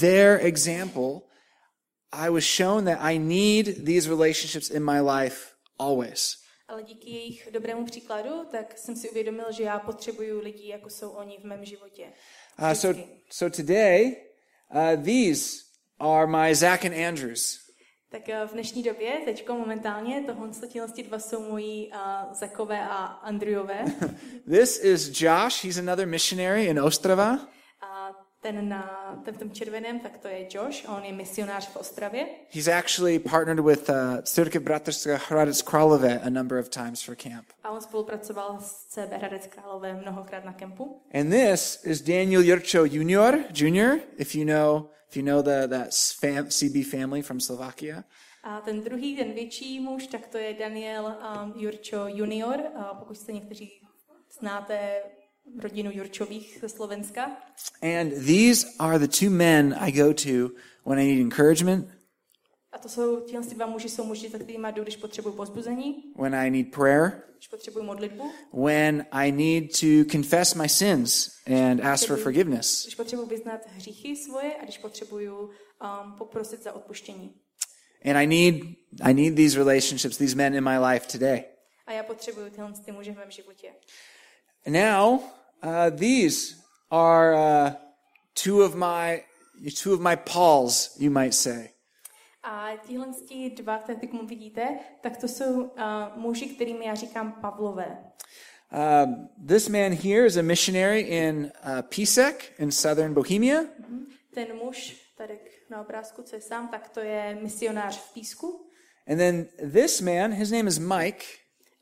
their 0.00 0.38
example, 0.46 1.20
I 2.12 2.30
was 2.30 2.44
shown 2.44 2.84
that 2.84 2.98
I 3.00 3.18
need 3.18 3.84
these 3.84 4.08
relationships 4.08 4.70
in 4.70 4.84
my 4.84 5.00
life 5.00 5.54
always. 5.78 6.43
Ale 6.68 6.82
díky 6.82 7.10
jejich 7.10 7.48
dobrému 7.52 7.84
příkladu, 7.84 8.44
tak 8.50 8.78
jsem 8.78 8.96
si 8.96 9.10
uvědomil, 9.10 9.52
že 9.52 9.62
já 9.62 9.78
potřebuju 9.78 10.40
lidi, 10.40 10.68
jako 10.68 10.90
jsou 10.90 11.10
oni 11.10 11.38
v 11.38 11.44
mém 11.44 11.64
životě. 11.64 12.12
Uh, 12.58 12.72
so, 12.72 13.00
so 13.30 13.56
today, 13.56 14.16
uh, 14.74 15.04
these 15.04 15.56
are 15.98 16.26
my 16.26 16.54
Zach 16.54 16.84
and 16.84 16.94
Andrews. 17.08 17.64
Tak 18.14 18.28
eh, 18.28 18.46
v 18.46 18.52
dnešní 18.52 18.82
době, 18.82 19.20
teďko 19.24 19.54
momentálně, 19.54 20.24
tohle 20.26 20.50
ti 20.94 21.02
dva 21.02 21.18
jsou 21.18 21.50
moji 21.50 21.88
uh, 21.88 22.32
Zakové 22.32 22.80
a 22.80 23.04
Andriové. 23.04 23.84
This 24.50 24.84
is 24.84 25.20
Josh. 25.20 25.64
He's 25.64 25.78
another 25.78 26.06
missionary 26.06 26.64
in 26.64 26.80
Ostrava. 26.80 27.48
Ten 28.44 28.68
na 28.68 29.22
ten 29.24 29.34
v 29.34 29.38
tom 29.38 29.50
červeném, 29.50 30.00
tak 30.00 30.18
to 30.18 30.28
je 30.28 30.48
Josh, 30.50 30.88
on 30.88 31.04
je 31.04 31.12
misionář 31.12 31.68
v 31.68 31.76
Ostravě. 31.76 32.26
He's 32.50 32.68
actually 32.68 33.18
partnered 33.18 33.60
with 33.60 33.88
uh, 33.88 33.94
Církev 34.22 34.62
Bratrska 34.62 35.20
Hradec 35.28 35.62
Králové 35.62 36.20
a 36.20 36.30
number 36.30 36.58
of 36.58 36.68
times 36.68 37.02
for 37.02 37.16
camp. 37.16 37.46
A 37.62 37.70
on 37.70 37.80
spolupracoval 37.80 38.58
s 38.60 38.86
CB 38.86 39.12
Hradec 39.12 39.46
Králové 39.46 39.94
mnohokrát 39.94 40.44
na 40.44 40.52
kempu. 40.52 41.02
And 41.14 41.30
this 41.30 41.80
is 41.84 42.02
Daniel 42.02 42.42
Jurcho 42.42 42.84
Junior, 42.84 43.38
Junior, 43.54 43.98
if 44.18 44.34
you 44.34 44.44
know, 44.44 44.90
if 45.10 45.16
you 45.16 45.24
know 45.24 45.42
the 45.42 45.66
that 45.68 45.88
fam, 46.20 46.46
CB 46.46 46.90
family 46.90 47.22
from 47.22 47.40
Slovakia. 47.40 48.04
A 48.42 48.60
ten 48.60 48.80
druhý, 48.80 49.16
ten 49.16 49.32
větší 49.32 49.80
muž, 49.80 50.06
tak 50.06 50.26
to 50.26 50.38
je 50.38 50.54
Daniel 50.54 51.16
um, 51.44 51.52
Jurčo 51.56 52.06
junior, 52.06 52.60
a 52.76 52.94
pokud 52.94 53.16
jste 53.16 53.32
někteří 53.32 53.80
znáte 54.40 55.02
rodinu 55.60 55.90
Jurčových 55.94 56.58
ze 56.60 56.68
Slovenska. 56.68 57.30
And 57.82 58.12
these 58.26 58.66
are 58.78 58.98
the 58.98 59.08
two 59.08 59.30
men 59.30 59.74
I 59.80 59.92
go 59.92 60.14
to 60.14 60.54
when 60.86 60.98
I 60.98 61.04
need 61.04 61.20
encouragement, 61.20 61.88
A 62.72 62.78
to 62.78 62.88
jsou, 62.88 63.26
dva 63.54 63.66
muži 63.66 63.88
jsou 63.88 64.04
muži, 64.04 64.28
za 64.28 64.38
kterými 64.38 64.68
jdu, 64.72 64.82
když 64.82 64.96
potřebuji 64.96 65.32
pozbuzení, 65.32 66.12
when 66.18 66.34
I 66.34 66.50
need 66.50 66.70
prayer, 66.74 67.22
když 67.36 67.48
potřebuji 67.48 67.82
modlitbu, 67.82 68.32
when 68.64 69.06
I 69.10 69.32
need 69.32 69.64
to 69.80 70.10
confess 70.12 70.54
my 70.54 70.68
sins 70.68 71.30
and 71.46 71.80
ask 71.84 72.06
for 72.06 72.16
forgiveness. 72.16 72.82
když 72.84 72.94
potřebuji 72.94 73.26
vyznat 73.26 73.60
hříchy 73.66 74.16
svoje 74.16 74.56
a 74.56 74.64
když 74.64 74.78
potřebuji 74.78 75.30
um, 75.38 76.12
poprosit 76.18 76.62
za 76.62 76.72
odpuštění. 76.72 77.34
And 78.04 78.16
I 78.16 78.26
need 78.26 78.54
I 79.02 79.14
need 79.14 79.34
these 79.36 79.58
relationships, 79.58 80.16
these 80.16 80.36
men 80.36 80.54
in 80.54 80.64
my 80.64 80.78
life 80.78 81.06
today. 81.18 81.44
A 81.86 81.92
já 81.92 82.02
potřebuji 82.02 82.50
tyhle 82.50 82.72
ty 82.84 82.92
muže 82.92 83.12
v 83.12 83.16
mém 83.16 83.30
životě. 83.30 83.72
Now, 84.66 85.20
uh, 85.62 85.90
these 85.90 86.56
are 86.90 87.34
uh, 87.34 87.72
two 88.34 88.62
of 88.62 88.74
my 88.74 89.22
two 89.82 89.92
of 89.94 90.00
my 90.00 90.16
Pauls, 90.16 90.96
you 90.98 91.10
might 91.10 91.34
say. 91.34 91.70
A 92.42 92.76
tihle 92.86 93.06
ti 93.28 93.50
dva, 93.50 93.78
které 93.78 93.98
teď 93.98 94.10
vidíte, 94.26 94.78
tak 95.00 95.16
to 95.16 95.28
jsou 95.28 95.62
uh, 95.62 95.70
muži, 96.16 96.46
kterým 96.46 96.82
já 96.82 96.94
říkám 96.94 97.32
Pavlové. 97.32 97.98
Uh, 98.72 99.14
this 99.46 99.68
man 99.68 99.92
here 99.92 100.26
is 100.26 100.36
a 100.36 100.42
missionary 100.42 101.00
in 101.00 101.52
uh, 101.64 101.82
Pisek 101.82 102.52
in 102.58 102.70
southern 102.72 103.14
Bohemia, 103.14 103.60
Ten 104.34 104.56
muž 104.56 104.96
tady 105.16 105.38
na 105.70 105.80
obrázku, 105.80 106.22
co 106.22 106.36
je 106.36 106.42
sám, 106.42 106.68
tak 106.68 106.88
to 106.88 107.00
je 107.00 107.38
misionář 107.42 107.98
v 107.98 108.14
Písku. 108.14 108.70
and 109.06 109.18
then 109.18 109.46
this 109.72 110.00
man, 110.00 110.32
his 110.32 110.50
name 110.50 110.68
is 110.68 110.78
Mike. 110.78 111.24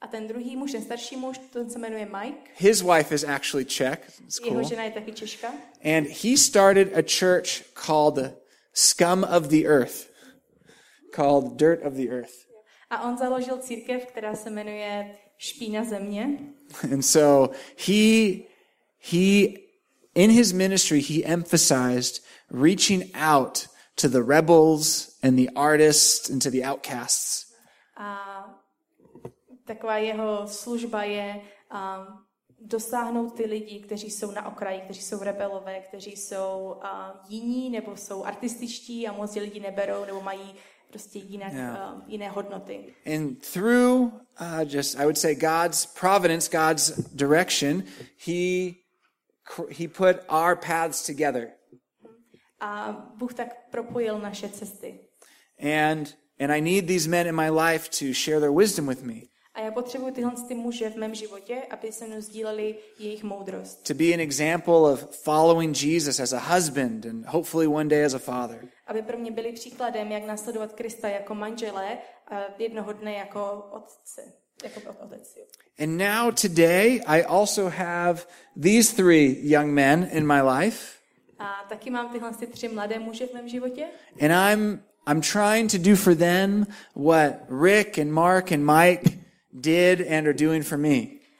A 0.02 0.06
ten 0.06 0.26
druhý 0.26 0.56
muž, 0.56 0.72
ten 0.72 0.82
starší 0.82 1.16
muž, 1.16 1.40
ten 1.52 1.70
se 1.70 1.78
jmenuje 1.78 2.06
Mike. 2.06 2.50
His 2.56 2.82
wife 2.82 3.14
is 3.14 3.24
actually 3.24 3.64
Czech. 3.64 4.12
It's 4.24 4.40
Jeho 4.40 4.54
cool. 4.54 4.68
žena 4.68 4.84
je 4.84 4.90
taky 4.90 5.12
Češka. 5.12 5.54
And 5.96 6.06
he 6.24 6.36
started 6.36 6.98
a 6.98 7.02
church 7.02 7.62
called 7.86 8.32
Scum 8.74 9.24
of 9.24 9.48
the 9.48 9.66
Earth, 9.66 10.10
called 11.16 11.56
Dirt 11.56 11.82
of 11.82 11.94
the 11.94 12.10
Earth. 12.10 12.34
A 12.90 13.02
on 13.08 13.18
založil 13.18 13.58
církev, 13.58 14.06
která 14.06 14.34
se 14.34 14.50
jmenuje 14.50 15.16
Špína 15.38 15.84
země. 15.84 16.38
And 16.92 17.02
so 17.02 17.54
he 17.86 18.32
he 18.98 19.58
in 20.14 20.30
his 20.30 20.52
ministry 20.52 21.00
he 21.00 21.24
emphasized 21.24 22.22
reaching 22.50 23.10
out 23.14 23.68
to 23.94 24.08
the 24.08 24.22
rebels 24.22 25.16
and 25.22 25.36
the 25.36 25.50
artists 25.56 26.30
and 26.30 26.42
to 26.42 26.50
the 26.50 26.64
outcasts. 26.64 27.46
A 27.96 28.31
taková 29.74 29.96
jeho 29.96 30.48
služba 30.48 31.02
je 31.04 31.40
a 31.70 32.06
dosáhnout 32.60 33.30
ty 33.36 33.44
lidi, 33.46 33.80
kteří 33.80 34.10
jsou 34.10 34.30
na 34.30 34.46
okraji, 34.48 34.80
kteří 34.80 35.02
jsou 35.02 35.22
rebelové, 35.22 35.80
kteří 35.80 36.16
jsou 36.16 36.76
a, 36.82 37.22
jiní 37.28 37.70
nebo 37.70 37.96
jsou 37.96 38.24
artističtí 38.24 39.08
a 39.08 39.12
moc 39.12 39.34
lidi 39.34 39.60
neberou 39.60 40.04
nebo 40.04 40.20
mají 40.22 40.54
prostě 40.90 41.18
jinak, 41.18 41.52
Yeah. 41.52 41.78
a, 41.80 42.02
jiné 42.06 42.28
hodnoty. 42.28 42.94
And 43.14 43.46
through 43.52 44.12
uh, 44.40 44.60
just, 44.64 44.94
I 45.00 45.02
would 45.04 45.18
say, 45.18 45.34
God's 45.34 45.86
providence, 45.86 46.50
God's 46.58 46.90
direction, 47.14 47.82
He 48.26 48.72
He 49.78 49.88
put 49.88 50.16
our 50.28 50.56
paths 50.56 51.06
together, 51.06 51.48
A 52.60 52.92
Bůh 53.16 53.34
tak 53.34 53.70
propojil 53.70 54.18
naše 54.18 54.48
cesty. 54.48 55.00
and 55.58 56.14
and 56.40 56.52
I 56.52 56.60
need 56.60 56.86
these 56.86 57.08
men 57.08 57.26
in 57.26 57.34
my 57.34 57.50
life 57.50 57.88
to 58.00 58.12
share 58.14 58.40
their 58.40 58.52
wisdom 58.52 58.86
with 58.88 59.02
me, 59.02 59.22
A 59.54 59.60
já 59.60 59.70
potřebuji 59.70 60.10
tyhle 60.12 60.32
ty 60.48 60.54
muže 60.54 60.90
v 60.90 60.96
mém 60.96 61.14
životě, 61.14 61.62
aby 61.70 61.92
se 61.92 62.06
mnou 62.06 62.20
sdíleli 62.20 62.76
jejich 62.98 63.22
moudrost. 63.24 63.86
to 63.88 63.94
be 63.94 64.14
an 64.14 64.20
example 64.20 64.74
of 64.74 65.16
following 65.22 65.82
Jesus 65.82 66.20
as 66.20 66.32
a 66.32 66.38
husband, 66.38 67.06
and 67.06 67.26
hopefully 67.26 67.66
one 67.66 67.88
day 67.88 68.04
as 68.04 68.14
a 68.14 68.18
father. 68.18 68.68
Aby 68.86 69.02
pro 69.02 69.18
mě 69.18 69.30
byli 69.30 69.52
příkladem, 69.52 70.12
jak 70.12 70.24
následovat 70.24 70.72
Krista 70.72 71.08
jako 71.08 71.34
manželé 71.34 71.98
a 72.28 72.40
jednoho 72.58 72.92
dne 72.92 73.12
jako 73.12 73.64
otce. 73.70 74.22
Jako. 74.64 74.80
And 75.78 75.98
now 75.98 76.32
today, 76.42 77.00
I 77.06 77.24
also 77.24 77.68
have 77.68 78.20
these 78.62 78.96
three 78.96 79.36
young 79.42 79.72
men 79.72 80.08
in 80.12 80.26
my 80.26 80.42
life, 80.42 80.98
A 81.38 81.64
taky 81.68 81.90
mám 81.90 82.20
ty 82.38 82.46
tři 82.46 82.68
mladé 82.68 82.98
muže 82.98 83.26
v 83.26 83.34
mém 83.34 83.48
životě. 83.48 83.86
and 84.20 84.32
I'm 84.52 84.82
I'm 85.06 85.20
trying 85.20 85.70
to 85.72 85.78
do 85.78 85.96
for 85.96 86.14
them 86.14 86.66
what 86.94 87.32
Rick 87.62 87.98
and 87.98 88.12
Mark 88.12 88.52
and 88.52 88.64
Mike 88.64 89.21
did 89.52 90.00
and 90.00 90.26
are 90.26 90.32
doing 90.32 90.66
for 90.66 90.78
me. 90.78 90.98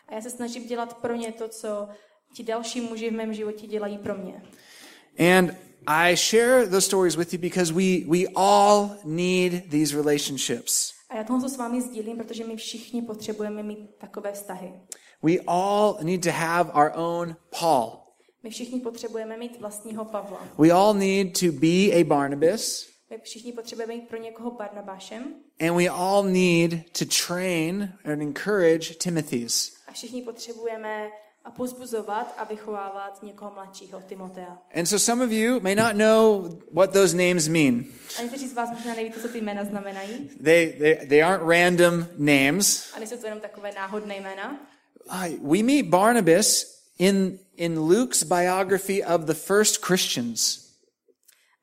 A 0.09 0.15
já 0.15 0.21
se 0.21 0.31
snažím 0.31 0.67
dělat 0.67 0.95
pro 0.95 1.15
ně 1.15 1.33
to, 1.33 1.49
co 1.49 1.89
ti 2.35 2.43
další 2.43 2.81
muži 2.81 3.11
v 3.11 3.13
mém 3.13 3.35
životě 3.35 3.67
dělají 3.67 3.99
pro 3.99 4.15
mě. 4.15 4.43
And 5.19 5.51
I 5.87 6.17
share 6.17 6.67
those 6.67 6.87
stories 6.87 7.17
with 7.17 7.33
you 7.33 7.39
because 7.39 7.73
we 7.73 8.05
we 8.09 8.25
all 8.35 8.91
need 9.05 9.71
these 9.71 9.97
relationships. 9.97 10.93
A 11.11 11.17
já 11.17 11.25
tohle 11.25 11.49
s 11.49 11.57
vámi 11.57 11.81
sdílím, 11.81 12.17
protože 12.17 12.45
my 12.45 12.57
všichni 12.57 13.03
potřebujeme 13.03 13.63
mít 13.63 13.79
takové 13.99 14.33
vztahy. 14.33 14.73
We 15.23 15.33
all 15.47 15.99
need 16.03 16.23
to 16.23 16.31
have 16.31 16.73
our 16.73 16.93
own 16.95 17.37
Paul. 17.61 18.03
My 18.43 18.51
všichni 18.51 18.81
potřebujeme 18.81 19.37
mít 19.37 19.61
vlastního 19.61 20.05
Pavla. 20.05 20.49
We 20.59 20.71
all 20.71 20.95
need 20.95 21.41
to 21.41 21.47
be 21.53 21.93
a 21.95 22.05
Barnabas, 22.05 22.87
My 23.13 23.19
všichni 23.23 23.53
potřebujeme 23.53 23.95
mít 23.95 24.09
pro 24.09 24.19
někoho 24.19 24.51
Barnabášem 24.51 25.35
and 25.61 25.77
we 25.77 25.89
all 25.89 26.25
need 26.25 26.71
to 26.99 27.05
train 27.27 27.93
and 28.05 28.23
encourage 28.23 28.95
Timothy's. 28.95 29.73
a 29.87 29.93
všichni 29.93 30.23
potřebujeme 30.23 31.09
a 31.45 31.51
pozbuzovat 31.51 32.35
a 32.39 32.45
vychovávat 32.45 33.23
někoho 33.23 33.51
mladšího, 33.51 34.01
Timotea. 34.01 34.59
And 34.75 34.87
so 34.87 34.99
some 34.99 35.25
of 35.25 35.31
you 35.31 35.61
may 35.61 35.75
not 35.75 35.97
know 35.97 36.49
what 36.71 36.93
those 36.93 37.17
names 37.17 37.49
mean. 37.49 37.85
A 38.19 38.23
někteří 38.23 38.49
z 38.49 38.55
vás 38.55 38.71
možná 38.71 38.95
nevíte, 38.95 39.21
co 39.21 39.29
ty 39.29 39.41
jména 39.41 39.65
znamenají. 39.65 40.31
They, 40.45 40.73
they, 40.73 41.07
they 41.09 41.23
aren't 41.23 41.49
random 41.49 42.07
names. 42.19 42.93
A 42.95 42.99
nejsou 42.99 43.17
to 43.17 43.27
jenom 43.27 43.41
takové 43.41 43.73
náhodné 43.73 44.17
jména. 44.17 44.61
Uh, 45.07 45.53
we 45.53 45.63
meet 45.63 45.87
Barnabas 45.87 46.65
in, 46.99 47.39
in 47.57 47.79
Luke's 47.79 48.23
biography 48.23 49.05
of 49.05 49.21
the 49.21 49.35
first 49.35 49.85
Christians. 49.87 50.69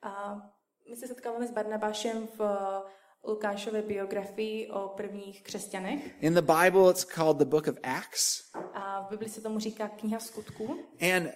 A 0.04 0.49
my 0.90 0.96
se 0.96 1.08
setkáváme 1.08 1.48
s 1.48 1.52
Barnabášem 1.52 2.28
v 2.38 2.42
eh, 2.42 3.30
Lukášově 3.30 3.82
biografii 3.82 4.70
o 4.70 4.88
prvních 4.98 5.44
křesťanech. 5.44 6.24
In 6.24 6.34
the 6.34 6.42
Bible, 6.42 6.92
it's 6.92 7.06
called 7.06 7.38
the 7.38 7.46
book 7.46 7.68
of 7.68 7.76
Acts. 7.84 8.52
A 8.74 9.02
v 9.02 9.10
Bibli 9.10 9.30
se 9.30 9.42
tomu 9.42 9.60
říká 9.60 9.88
kniha 9.88 10.20
skutků. 10.20 10.86
And 11.16 11.30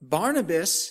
Barnabas, 0.00 0.90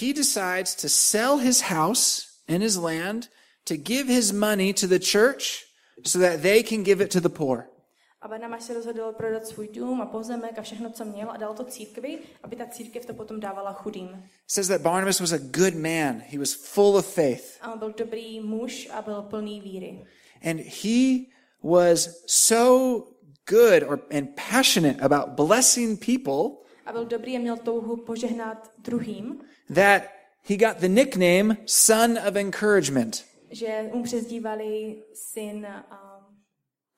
he 0.00 0.12
decides 0.14 0.74
to 0.74 0.88
sell 0.88 1.36
his 1.36 1.60
house 1.60 2.22
and 2.48 2.62
his 2.62 2.76
land 2.76 3.30
to 3.64 3.74
give 3.76 4.12
his 4.14 4.32
money 4.32 4.74
to 4.74 4.86
the 4.86 4.98
church 4.98 5.64
so 6.06 6.18
that 6.18 6.42
they 6.42 6.62
can 6.62 6.82
give 6.82 7.04
it 7.04 7.12
to 7.12 7.20
the 7.20 7.28
poor. 7.28 7.77
A 8.22 8.28
Barnabáš 8.28 8.62
se 8.62 8.74
rozhodl 8.74 9.12
prodat 9.16 9.46
svůj 9.46 9.68
dům 9.68 10.00
a 10.00 10.06
pozemek 10.06 10.58
a 10.58 10.62
všechno, 10.62 10.90
co 10.90 11.04
měl 11.04 11.30
a 11.30 11.36
dal 11.36 11.54
to 11.54 11.64
církvi, 11.64 12.18
aby 12.42 12.56
ta 12.56 12.66
církev 12.66 13.06
to 13.06 13.14
potom 13.14 13.40
dávala 13.40 13.72
chudým. 13.72 14.08
It 14.08 14.50
says 14.50 14.68
that 14.68 14.80
Barnabas 14.80 15.20
was 15.20 15.32
a 15.32 15.38
good 15.38 15.74
man. 15.74 16.22
He 16.28 16.38
was 16.38 16.54
full 16.54 16.96
of 16.96 17.06
faith. 17.14 17.58
A 17.60 17.72
on 17.72 17.78
byl 17.78 17.94
dobrý 17.98 18.40
muž 18.40 18.88
a 18.92 19.02
byl 19.02 19.22
plný 19.22 19.60
víry. 19.60 20.04
And 20.50 20.60
he 20.60 21.24
was 21.62 22.22
so 22.26 23.02
good 23.48 23.82
or 23.88 24.00
and 24.16 24.28
passionate 24.50 25.00
about 25.00 25.28
blessing 25.28 26.04
people 26.06 26.56
A 26.86 26.92
byl 26.92 27.04
dobrý 27.04 27.36
a 27.36 27.40
měl 27.40 27.56
touhu 27.56 27.96
požehnat 27.96 28.70
druhým, 28.78 29.40
that 29.74 30.02
he 30.48 30.56
got 30.56 30.76
the 30.78 30.88
nickname 30.88 31.56
son 31.66 32.18
of 32.28 32.36
encouragement. 32.36 33.24
že 33.50 33.90
mu 33.94 34.02
přezdívali 34.02 35.02
syn 35.14 35.66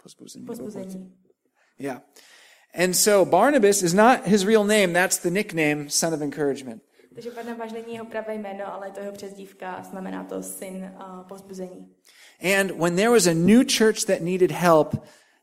a 0.01 0.47
pozbuzení. 0.47 1.13
Yeah. 1.79 2.01
And 2.75 2.97
so 2.97 3.25
Barnabas 3.25 3.83
is 3.83 3.95
not 3.95 4.27
his 4.27 4.45
real 4.45 4.65
name, 4.65 4.93
that's 4.93 5.19
the 5.19 5.31
nickname 5.31 5.91
son 5.91 6.15
of 6.15 6.23
encouragement. 6.23 6.83
Takže 7.15 7.31
Barnabáš 7.31 7.73
není 7.73 7.95
jeho 7.95 8.07
pravé 8.07 8.35
jméno, 8.35 8.75
ale 8.75 8.89
je 8.89 8.93
to 8.93 9.01
jeho 9.01 9.13
přezdívka 9.13 9.73
a 9.73 9.83
znamená 9.83 10.25
to 10.25 10.43
syn 10.43 10.95
pozbuzení. 11.29 11.95
And 12.59 12.71
when 12.71 12.97
there 12.97 13.11
was 13.11 13.27
a 13.27 13.35
new 13.35 13.65
church 13.79 14.05
that 14.05 14.21
needed 14.21 14.51
help, 14.51 14.95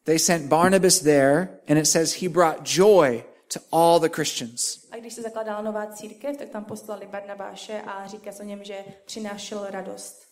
they 0.04 0.20
sent 0.20 0.50
Barnabas 0.50 1.00
there, 1.00 1.60
and 1.68 1.80
it 1.80 1.88
says 1.88 2.22
he 2.22 2.30
brought 2.30 2.64
joy 2.64 3.24
to 3.54 3.60
all 3.72 4.00
the 4.00 4.10
Christians. 4.10 4.88
A 4.92 4.98
když 4.98 5.14
se 5.14 5.22
zakládala 5.22 5.62
nová 5.62 5.88
církev, 5.88 6.38
tak 6.38 6.50
tam 6.50 6.66
poslali 6.66 7.08
Barnabáše 7.08 7.82
a 7.82 8.08
říká 8.08 8.32
se 8.32 8.44
o 8.44 8.46
něm, 8.46 8.64
že 8.64 8.76
přinášel 9.06 9.68
radost. 9.70 10.28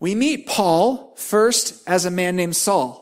We 0.00 0.14
meet 0.14 0.40
Paul 0.56 1.12
first 1.14 1.82
as 1.88 2.04
a 2.04 2.10
man 2.10 2.36
named 2.36 2.56
Saul. 2.56 2.94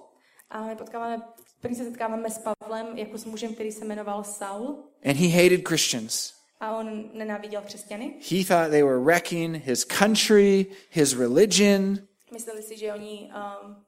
A 0.50 0.66
my 0.66 0.76
potkáváme, 0.76 1.22
první 1.60 1.76
se 1.76 1.84
setkáváme 1.84 2.30
s 2.30 2.38
Pavlem 2.38 2.98
jako 2.98 3.18
s 3.18 3.24
mužem, 3.24 3.54
který 3.54 3.72
se 3.72 3.84
jmenoval 3.84 4.24
Saul 4.24 4.84
And 5.04 5.16
he 5.16 5.42
hated 5.42 5.68
Christians. 5.68 6.32
a 6.60 6.76
on 6.76 7.10
nenáviděl 7.12 7.62
křesťany. 7.62 8.14
He 8.30 8.44
thought 8.44 8.70
they 8.70 8.82
were 8.82 8.98
wrecking 8.98 9.56
his 9.56 9.84
country, 9.84 10.66
his 10.90 11.12
religion. 11.18 11.98
Mysleli 12.32 12.62
si, 12.62 12.76
že 12.78 12.92
oni 12.92 13.30
um, 13.64 13.84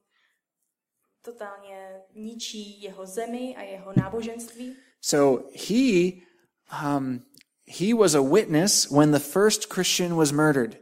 totálně 1.25 1.93
ničí 2.14 2.83
jeho 2.83 3.07
zemi 3.07 3.57
a 3.57 3.62
jeho 3.62 3.93
náboženství. 3.97 4.76
So 5.00 5.49
he, 5.69 6.12
um, 6.85 7.23
he 7.67 7.95
was 7.95 8.14
a 8.14 8.21
witness 8.23 8.90
when 8.90 9.12
the 9.12 9.19
first 9.19 9.73
Christian 9.75 10.17
was 10.17 10.33
murdered. 10.33 10.76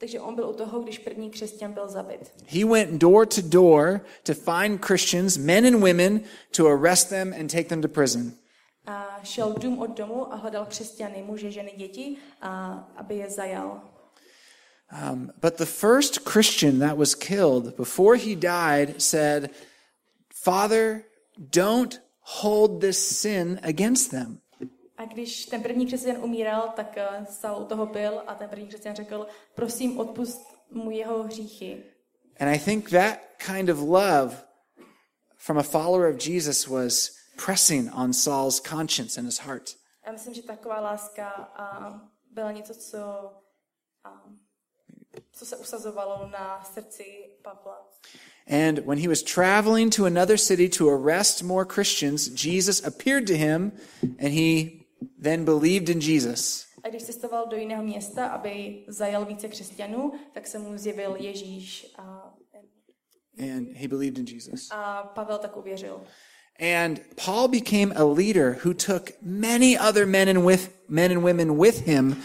Takže 0.00 0.20
on 0.20 0.34
byl 0.34 0.48
u 0.48 0.52
toho, 0.52 0.80
když 0.80 0.98
první 0.98 1.30
křesťan 1.30 1.72
byl 1.72 1.88
zabit. 1.88 2.32
He 2.46 2.64
went 2.64 2.90
door 2.90 3.26
to 3.26 3.40
door 3.42 4.00
to 4.22 4.34
find 4.34 4.84
Christians, 4.86 5.36
men 5.36 5.66
and 5.66 5.80
women, 5.80 6.20
to 6.56 6.68
arrest 6.68 7.08
them 7.08 7.34
and 7.40 7.52
take 7.52 7.64
them 7.64 7.82
to 7.82 7.88
prison. 7.88 8.32
A 8.86 9.20
šel 9.22 9.52
dům 9.52 9.78
od 9.78 9.96
domu 9.96 10.32
a 10.32 10.36
hledal 10.36 10.66
křesťany, 10.66 11.22
muže, 11.22 11.50
ženy, 11.50 11.72
děti, 11.76 12.16
a 12.42 12.74
aby 12.96 13.16
je 13.16 13.30
zajal. 13.30 13.82
Um, 15.12 15.30
but 15.40 15.56
the 15.56 15.66
first 15.66 16.18
Christian 16.24 16.78
that 16.78 16.96
was 16.96 17.14
killed 17.14 17.76
before 17.76 18.16
he 18.16 18.34
died 18.34 18.94
said, 19.02 19.50
Father, 20.44 21.04
don't 21.38 22.00
hold 22.20 22.80
this 22.80 23.20
sin 23.20 23.60
against 23.62 24.10
them. 24.10 24.40
A 25.00 25.04
když 25.04 25.46
ten 25.46 25.62
první 25.62 25.86
křesťan 25.86 26.16
umíral, 26.16 26.72
tak 26.76 26.98
eh, 26.98 27.26
Saul 27.30 27.64
toho 27.64 27.86
byl 27.86 28.22
a 28.26 28.34
ten 28.34 28.48
první 28.48 28.66
křesťan 28.66 28.94
řekl, 28.94 29.26
prosím, 29.54 29.98
odpust 29.98 30.40
mu 30.70 30.90
jeho 30.90 31.22
hříchy. 31.22 31.84
And 32.40 32.50
I 32.54 32.58
think 32.58 32.90
that 32.90 33.18
kind 33.46 33.68
of 33.70 33.78
love 33.78 34.36
from 35.36 35.58
a 35.58 35.62
follower 35.62 36.14
of 36.14 36.26
Jesus 36.26 36.66
was 36.66 37.10
pressing 37.44 37.90
on 37.94 38.12
Saul's 38.12 38.60
conscience 38.60 39.20
and 39.20 39.26
his 39.26 39.38
heart. 39.38 39.76
Já 40.06 40.12
myslím, 40.12 40.34
že 40.34 40.42
taková 40.42 40.80
láska 40.80 41.52
byla 42.30 42.52
něco, 42.52 42.74
co, 42.74 43.32
co 45.32 45.46
se 45.46 45.56
usazovalo 45.56 46.28
na 46.28 46.64
srdci 46.74 47.04
Pavla. 47.42 47.88
And 48.46 48.78
when 48.78 48.98
he 48.98 49.08
was 49.08 49.22
traveling 49.22 49.96
to 49.96 50.04
another 50.04 50.38
city 50.38 50.68
to 50.68 50.88
arrest 50.88 51.42
more 51.42 51.64
Christians, 51.74 52.44
Jesus 52.44 52.86
appeared 52.86 53.26
to 53.26 53.34
him 53.34 53.72
and 54.02 54.28
he 54.34 54.79
then 55.22 55.44
believed 55.44 55.88
in 55.88 56.00
Jesus. 56.00 56.66
A 56.82 56.88
když 56.88 57.02
cestoval 57.02 57.46
do 57.46 57.56
jiného 57.56 57.82
města, 57.82 58.26
aby 58.28 58.84
zajal 58.88 59.24
více 59.24 59.48
křesťanů, 59.48 60.12
tak 60.32 60.46
se 60.46 60.58
mu 60.58 60.78
zjevil 60.78 61.16
Ježíš 61.18 61.92
a, 61.98 62.34
And 63.38 63.68
he 63.76 63.88
believed 63.88 64.18
in 64.18 64.34
Jesus. 64.34 64.68
a 64.70 65.02
Pavel 65.14 65.38
tak 65.38 65.56
uvěřil. 65.56 66.00
And 66.82 67.00
Paul 67.24 67.48
became 67.48 67.94
a 67.94 68.04
leader 68.04 68.58
who 68.64 68.74
took 68.74 69.10
many 69.22 69.78
other 69.78 70.06
men 70.06 70.28
and 70.28 70.46
with 70.46 70.70
men 70.88 71.10
and 71.12 71.24
women 71.24 71.58
with 71.60 71.86
him 71.86 72.16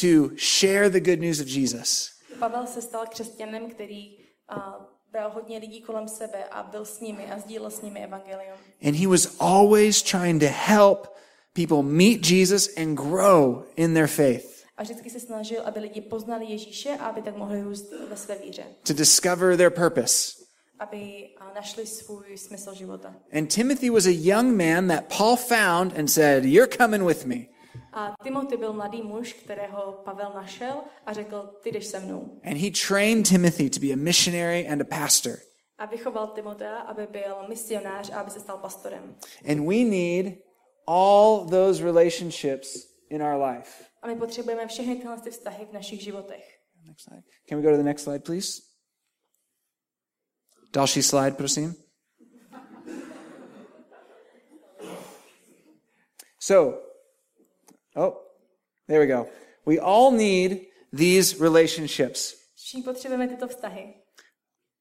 to 0.00 0.30
share 0.36 0.90
the 0.90 1.00
good 1.00 1.20
news 1.20 1.40
of 1.40 1.46
Jesus. 1.48 2.10
Pavel 2.38 2.66
se 2.66 2.82
stal 2.82 3.06
křesťanem, 3.06 3.70
který 3.70 4.16
bral 5.12 5.30
hodně 5.30 5.58
lidí 5.58 5.82
kolem 5.82 6.08
sebe 6.08 6.44
a 6.44 6.62
byl 6.62 6.84
s 6.84 7.00
nimi 7.00 7.26
a 7.26 7.38
sdílel 7.38 7.70
s 7.70 7.82
nimi 7.82 8.04
evangelium. 8.04 8.58
And 8.86 8.96
he 8.96 9.06
was 9.06 9.36
always 9.40 10.02
trying 10.02 10.40
to 10.42 10.48
help 10.48 11.08
people 11.54 11.82
meet 11.82 12.30
Jesus 12.30 12.68
and 12.76 12.96
grow 12.96 13.64
in 13.76 13.94
their 13.94 14.06
faith, 14.08 14.62
A 14.76 14.82
vždycky 14.82 15.10
se 15.10 15.20
snažil, 15.20 15.62
aby 15.64 15.80
lidi 15.80 16.00
poznali 16.00 16.46
Ježíše 16.46 16.90
a 16.90 17.06
aby 17.06 17.22
tak 17.22 17.36
mohli 17.36 17.62
růst 17.62 17.92
ve 18.08 18.16
své 18.16 18.38
víře. 18.38 18.64
to 18.86 18.92
discover 18.92 19.56
their 19.56 19.70
purpose. 19.70 20.32
Aby 20.78 21.28
našli 21.54 21.86
svůj 21.86 22.38
smysl 22.38 22.74
života. 22.74 23.14
And 23.38 23.54
Timothy 23.54 23.90
was 23.90 24.06
a 24.06 24.10
young 24.10 24.56
man 24.56 24.88
that 24.88 25.04
Paul 25.18 25.36
found 25.36 25.98
and 25.98 26.08
said, 26.08 26.44
You're 26.44 26.76
coming 26.76 27.06
with 27.06 27.24
me. 27.24 27.36
A 27.92 28.14
Timothy 28.22 28.56
byl 28.56 28.72
mladý 28.72 29.02
muž, 29.02 29.32
kterého 29.32 29.92
Pavel 30.04 30.32
našel 30.34 30.74
a 31.06 31.12
řekl, 31.12 31.50
ty 31.62 31.72
jdeš 31.72 31.86
se 31.86 32.00
mnou. 32.00 32.40
And 32.44 32.56
he 32.56 32.70
trained 32.88 33.28
Timothy 33.28 33.70
to 33.70 33.80
be 33.80 33.86
a 33.92 33.96
missionary 33.96 34.68
and 34.68 34.80
a 34.80 34.84
pastor. 34.84 35.36
A 35.78 35.86
vychoval 35.86 36.26
Timotea, 36.26 36.76
aby 36.76 37.06
byl 37.06 37.36
misionář 37.48 38.10
a 38.10 38.20
aby 38.20 38.30
se 38.30 38.40
stal 38.40 38.58
pastorem. 38.58 39.14
And 39.50 39.66
we 39.68 39.74
need 39.84 40.26
all 40.86 41.44
those 41.44 41.82
relationships 41.82 42.86
in 43.10 43.22
our 43.22 43.36
life. 43.36 43.84
A 44.02 44.06
my 44.06 44.16
potřebujeme 44.16 44.66
všechny 44.66 44.96
tyhle 44.96 45.20
ty 45.20 45.30
vztahy 45.30 45.64
v 45.64 45.72
našich 45.72 46.02
životech. 46.02 46.58
Next 46.84 47.04
slide. 47.04 47.22
Can 47.48 47.58
we 47.58 47.62
go 47.62 47.70
to 47.70 47.76
the 47.76 47.82
next 47.82 48.02
slide, 48.02 48.24
please? 48.24 48.62
Další 50.72 51.02
slide, 51.02 51.36
prosím. 51.36 51.74
So, 56.40 56.78
oh, 57.96 58.14
there 58.88 59.00
we 59.00 59.06
go. 59.06 59.28
We 59.66 59.78
all 59.78 60.10
need 60.10 60.66
these 60.92 61.36
relationships. 61.38 62.34
Všichni 62.54 62.82
potřebujeme 62.82 63.28
tyto 63.28 63.48
vztahy. 63.48 63.94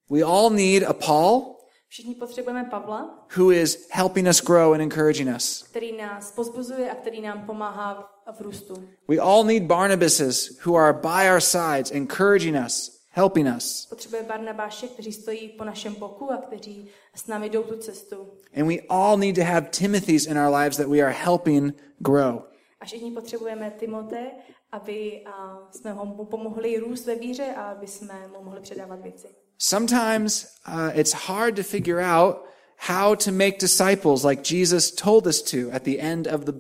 We 0.10 0.24
all 0.24 0.50
need 0.50 0.84
a 0.84 0.94
Paul 0.94 1.61
Všichni 1.92 2.16
potřebujeme 2.16 2.64
Pavla, 2.64 3.28
who 3.38 3.52
is 3.52 3.88
helping 3.90 4.28
us 4.28 4.42
grow 4.42 4.74
and 4.74 4.82
encouraging 4.82 5.36
us. 5.36 5.64
který 5.64 5.98
nás 5.98 6.32
pozbuzuje 6.32 6.92
a 6.92 6.96
který 6.96 7.22
nám 7.22 7.46
pomáhá 7.46 8.14
v 8.38 8.42
růstu. 8.42 8.74
We 9.08 9.18
all 9.18 9.44
need 9.44 9.64
Barnabases 9.64 10.60
who 10.66 10.76
are 10.78 10.94
by 10.94 11.30
our 11.34 11.42
sides, 11.42 11.92
encouraging 11.92 12.66
us, 12.66 13.02
helping 13.10 13.48
us. 13.58 13.86
Potřebujeme 13.86 14.28
Barnabáše, 14.28 14.88
kteří 14.88 15.12
stojí 15.14 15.50
po 15.50 15.64
našem 15.64 15.96
boku 15.96 16.32
a 16.32 16.38
kteří 16.38 16.90
s 17.16 17.28
námi 17.28 17.50
jdou 17.50 17.64
tu 17.64 17.78
cestu. 17.78 18.28
And 18.58 18.68
we 18.68 18.76
all 18.90 19.18
need 19.18 19.36
to 19.36 19.44
have 19.44 19.62
Timothys 19.62 20.26
in 20.26 20.38
our 20.38 20.56
lives 20.56 20.78
that 20.78 20.88
we 20.88 21.00
are 21.02 21.14
helping 21.14 21.74
grow. 22.00 22.42
A 22.80 22.86
všichni 22.86 23.12
potřebujeme 23.12 23.72
Timote, 23.80 24.32
aby 24.72 25.24
jsme 25.72 25.94
mu 25.94 26.26
pomohli 26.26 26.78
růst 26.80 27.06
ve 27.06 27.16
víře 27.16 27.54
a 27.58 27.64
aby 27.64 27.88
jsme 27.88 28.28
mu 28.28 28.44
mohli 28.44 28.62
předávat 28.62 29.02
věci. 29.02 29.28
Sometimes 29.64 30.48
uh, 30.66 30.92
it's 30.96 31.14
hard 31.14 31.56
to 31.58 31.64
figure 31.64 32.00
out 32.00 32.48
how 32.78 33.14
to 33.14 33.32
make 33.32 33.60
disciples 33.60 34.26
like 34.26 34.44
Jesus 34.44 34.90
told 34.90 35.28
us 35.28 35.40
to 35.44 35.70
at 35.72 35.84
the 35.84 36.00
end 36.00 36.28
of 36.28 36.46
the 36.46 36.54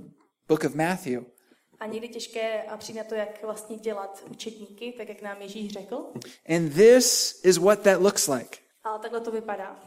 book 0.47 0.63
of 0.63 0.75
Matthew. 0.75 1.23
A 1.79 1.87
někdy 1.87 2.07
těžké 2.07 2.63
a 2.63 2.77
přijít 2.77 2.97
na 2.97 3.03
to, 3.03 3.15
jak 3.15 3.43
vlastně 3.43 3.77
dělat 3.77 4.23
učetníky, 4.31 4.93
tak 4.97 5.09
jak 5.09 5.21
nám 5.21 5.41
Ježíš 5.41 5.71
řekl. 5.71 6.13
And 6.49 6.73
this 6.73 7.39
is 7.43 7.57
what 7.57 7.79
that 7.79 8.01
looks 8.01 8.27
like. 8.27 8.57
Ale 8.83 8.99
takhle 8.99 9.21
to 9.21 9.31
vypadá. 9.31 9.79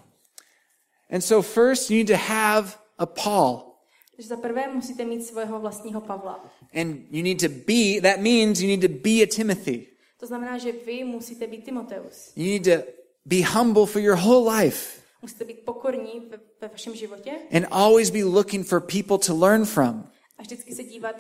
And 1.11 1.21
so, 1.21 1.49
first, 1.49 1.91
you 1.91 1.97
need 1.97 2.09
to 2.09 2.17
have 2.17 2.73
a 2.99 3.07
Paul. 3.07 3.77
Takže 4.17 4.29
za 4.29 4.37
prvé 4.37 4.69
musíte 4.69 5.05
mít 5.05 5.27
svého 5.27 5.61
vlastního 5.61 6.01
Pavla. 6.01 6.51
And 6.75 6.97
you 7.11 7.23
need 7.23 7.41
to 7.41 7.49
be, 7.49 8.01
that 8.03 8.21
means 8.21 8.61
you 8.61 8.69
need 8.69 8.81
to 8.81 8.99
be 9.03 9.23
a 9.23 9.27
Timothy. 9.27 9.87
To 10.21 10.27
znamená, 10.27 10.59
že 10.59 10.73
vy 10.73 11.05
musíte 11.05 11.47
být 11.47 11.65
Timoteus. 11.65 12.33
You 12.37 12.45
need 12.45 12.65
to 12.65 13.04
be 13.27 13.43
humble 13.43 13.87
for 13.87 14.03
your 14.03 14.17
whole 14.17 14.57
life 14.57 15.01
Musíte 15.23 15.45
být 15.45 15.61
pokorní 15.65 16.21
ve, 16.31 16.39
ve 16.61 16.69
vašem 16.69 16.95
životě 16.97 17.31
and 17.53 17.67
always 17.71 18.11
be 18.11 18.25
looking 18.25 18.67
for 18.67 18.81
people 18.81 19.19
to 19.19 19.37
learn 19.37 19.65
from. 19.65 20.05
a 20.39 20.43
vždycky 20.43 20.75
se 20.75 20.83
dívat 20.85 21.17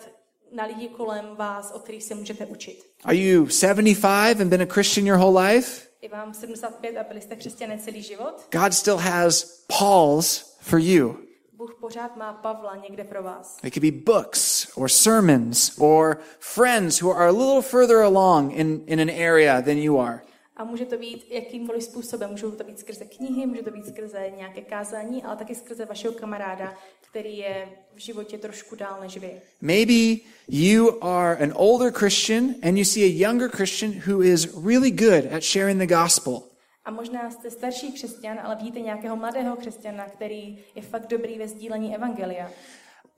na 0.52 0.64
lidi 0.66 0.88
kolem 0.88 1.36
vás, 1.36 1.70
od 1.70 1.82
kterých 1.82 2.02
se 2.02 2.14
můžete 2.14 2.46
učit. 2.46 2.84
Are 3.04 3.16
you 3.16 3.46
75 3.46 4.40
and 4.40 4.48
been 4.48 4.62
a 4.62 4.66
Christian 4.66 5.06
your 5.06 5.18
whole 5.18 5.48
life? 5.48 5.88
Je 6.02 6.08
vám 6.08 6.34
75 6.34 6.96
a 6.96 7.04
byli 7.04 7.20
jste 7.20 7.36
křesťané 7.36 7.78
celý 7.78 8.02
život. 8.02 8.48
God 8.52 8.74
still 8.74 8.96
has 8.96 9.64
Pauls 9.78 10.56
for 10.60 10.78
you. 10.78 11.16
Bůh 11.52 11.76
pořád 11.80 12.16
má 12.16 12.32
Pavla 12.32 12.76
někde 12.76 13.04
pro 13.04 13.22
vás. 13.22 13.56
They 13.60 13.70
could 13.70 13.82
be 13.94 14.12
books 14.12 14.68
or 14.74 14.88
sermons 14.88 15.78
or 15.78 16.18
friends 16.38 17.02
who 17.02 17.12
are 17.12 17.28
a 17.28 17.32
little 17.32 17.62
further 17.62 17.96
along 17.96 18.52
in, 18.52 18.82
in 18.86 19.00
an 19.00 19.10
area 19.10 19.60
than 19.62 19.78
you 19.78 19.98
are. 20.00 20.22
A 20.56 20.64
může 20.64 20.84
to 20.84 20.98
být 20.98 21.26
jakýmkoliv 21.30 21.82
způsobem. 21.82 22.30
Můžou 22.30 22.50
to 22.50 22.64
být 22.64 22.78
skrze 22.78 23.04
knihy, 23.04 23.46
může 23.46 23.62
to 23.62 23.70
být 23.70 23.86
skrze 23.86 24.30
nějaké 24.36 24.60
kázání, 24.60 25.22
ale 25.22 25.36
taky 25.36 25.54
skrze 25.54 25.84
vašeho 25.84 26.14
kamaráda, 26.14 26.74
který 27.10 27.36
je 27.36 27.68
v 27.94 27.98
životě 27.98 28.38
trošku 28.38 28.76
dál 28.76 29.00
než 29.00 29.16
vy. 29.16 29.40
Maybe 29.60 30.20
you 30.48 31.04
are 31.04 31.36
an 31.36 31.52
older 31.56 31.92
Christian 31.92 32.54
and 32.62 32.76
you 32.76 32.84
see 32.84 33.04
a 33.04 33.28
younger 33.28 33.48
Christian 33.48 33.92
who 34.08 34.22
is 34.22 34.54
really 34.66 34.90
good 34.90 35.32
at 35.32 35.42
sharing 35.42 35.80
the 35.80 35.94
gospel. 35.94 36.42
A 36.84 36.90
možná 36.90 37.30
jste 37.30 37.50
starší 37.50 37.92
křesťan, 37.92 38.38
ale 38.42 38.56
vidíte 38.56 38.80
nějakého 38.80 39.16
mladého 39.16 39.56
křesťana, 39.56 40.06
který 40.06 40.58
je 40.74 40.82
fakt 40.82 41.06
dobrý 41.06 41.38
ve 41.38 41.48
sdílení 41.48 41.94
evangelia. 41.94 42.50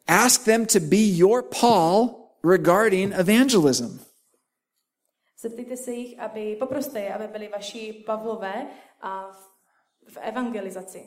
Ask 0.06 0.44
them 0.44 0.66
to 0.66 0.80
be 0.80 0.96
your 0.96 1.44
Paul 1.60 2.10
regarding 2.44 3.12
evangelism. 3.14 4.05
Zeptejte 5.40 5.76
se 5.76 5.92
jich, 5.92 6.20
aby, 6.20 6.56
poproste 6.58 7.00
je, 7.00 7.14
aby 7.14 7.28
byli 7.28 7.48
vaši 7.48 8.02
Pavlové 8.06 8.66
a 9.00 9.32
v, 9.32 9.52
v 10.08 10.16
evangelizaci. 10.16 11.02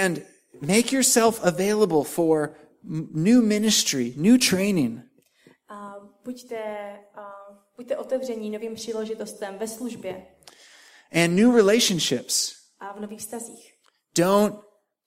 And 0.00 0.18
make 0.60 0.96
yourself 0.96 1.44
available 1.44 2.04
for 2.04 2.56
new 3.14 3.44
ministry, 3.44 4.14
new 4.16 4.38
training. 4.50 5.00
A 5.68 5.94
buďte, 6.24 6.60
a 7.14 7.32
buďte 7.76 7.96
otevření 7.96 8.50
novým 8.50 8.74
příležitostem 8.74 9.58
ve 9.58 9.68
službě 9.68 10.26
and 11.12 11.36
new 11.36 11.54
relationships. 11.54 12.54
a 12.80 12.92
v 12.92 13.00
nových 13.00 13.20
vztazích. 13.20 13.74
Don't 14.14 14.54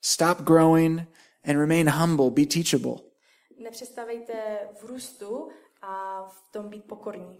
stop 0.01 0.41
growing 0.41 1.07
and 1.43 1.57
remain 1.57 1.89
humble. 1.89 2.31
Be 2.31 2.45
teachable. 2.45 2.95
Nepřestavejte 3.57 4.33
v 4.81 4.83
růstu 4.83 5.49
a 5.81 6.23
v 6.23 6.51
tom 6.51 6.69
být 6.69 6.83
pokorní. 6.83 7.37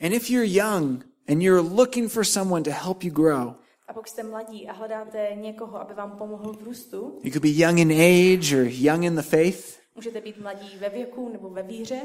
And 0.00 0.12
if 0.12 0.30
you're 0.30 0.46
young 0.48 1.04
and 1.28 1.42
you're 1.42 1.68
looking 1.74 2.10
for 2.12 2.24
someone 2.24 2.62
to 2.64 2.70
help 2.70 3.04
you 3.04 3.10
grow, 3.12 3.54
A 3.88 3.92
pokud 3.92 4.08
jste 4.08 4.22
mladí 4.22 4.68
a 4.68 4.72
hledáte 4.72 5.28
někoho, 5.34 5.80
aby 5.80 5.94
vám 5.94 6.18
pomohl 6.18 6.52
v 6.52 6.62
růstu, 6.62 7.20
you 7.22 7.30
could 7.32 7.42
be 7.42 7.48
young 7.48 7.78
in 7.78 7.90
age 7.92 8.56
or 8.60 8.66
young 8.70 9.04
in 9.04 9.14
the 9.16 9.22
faith. 9.22 9.78
můžete 9.94 10.20
být 10.20 10.38
mladí 10.38 10.76
ve 10.78 10.88
věku 10.88 11.28
nebo 11.28 11.50
ve 11.50 11.62
víře, 11.62 12.00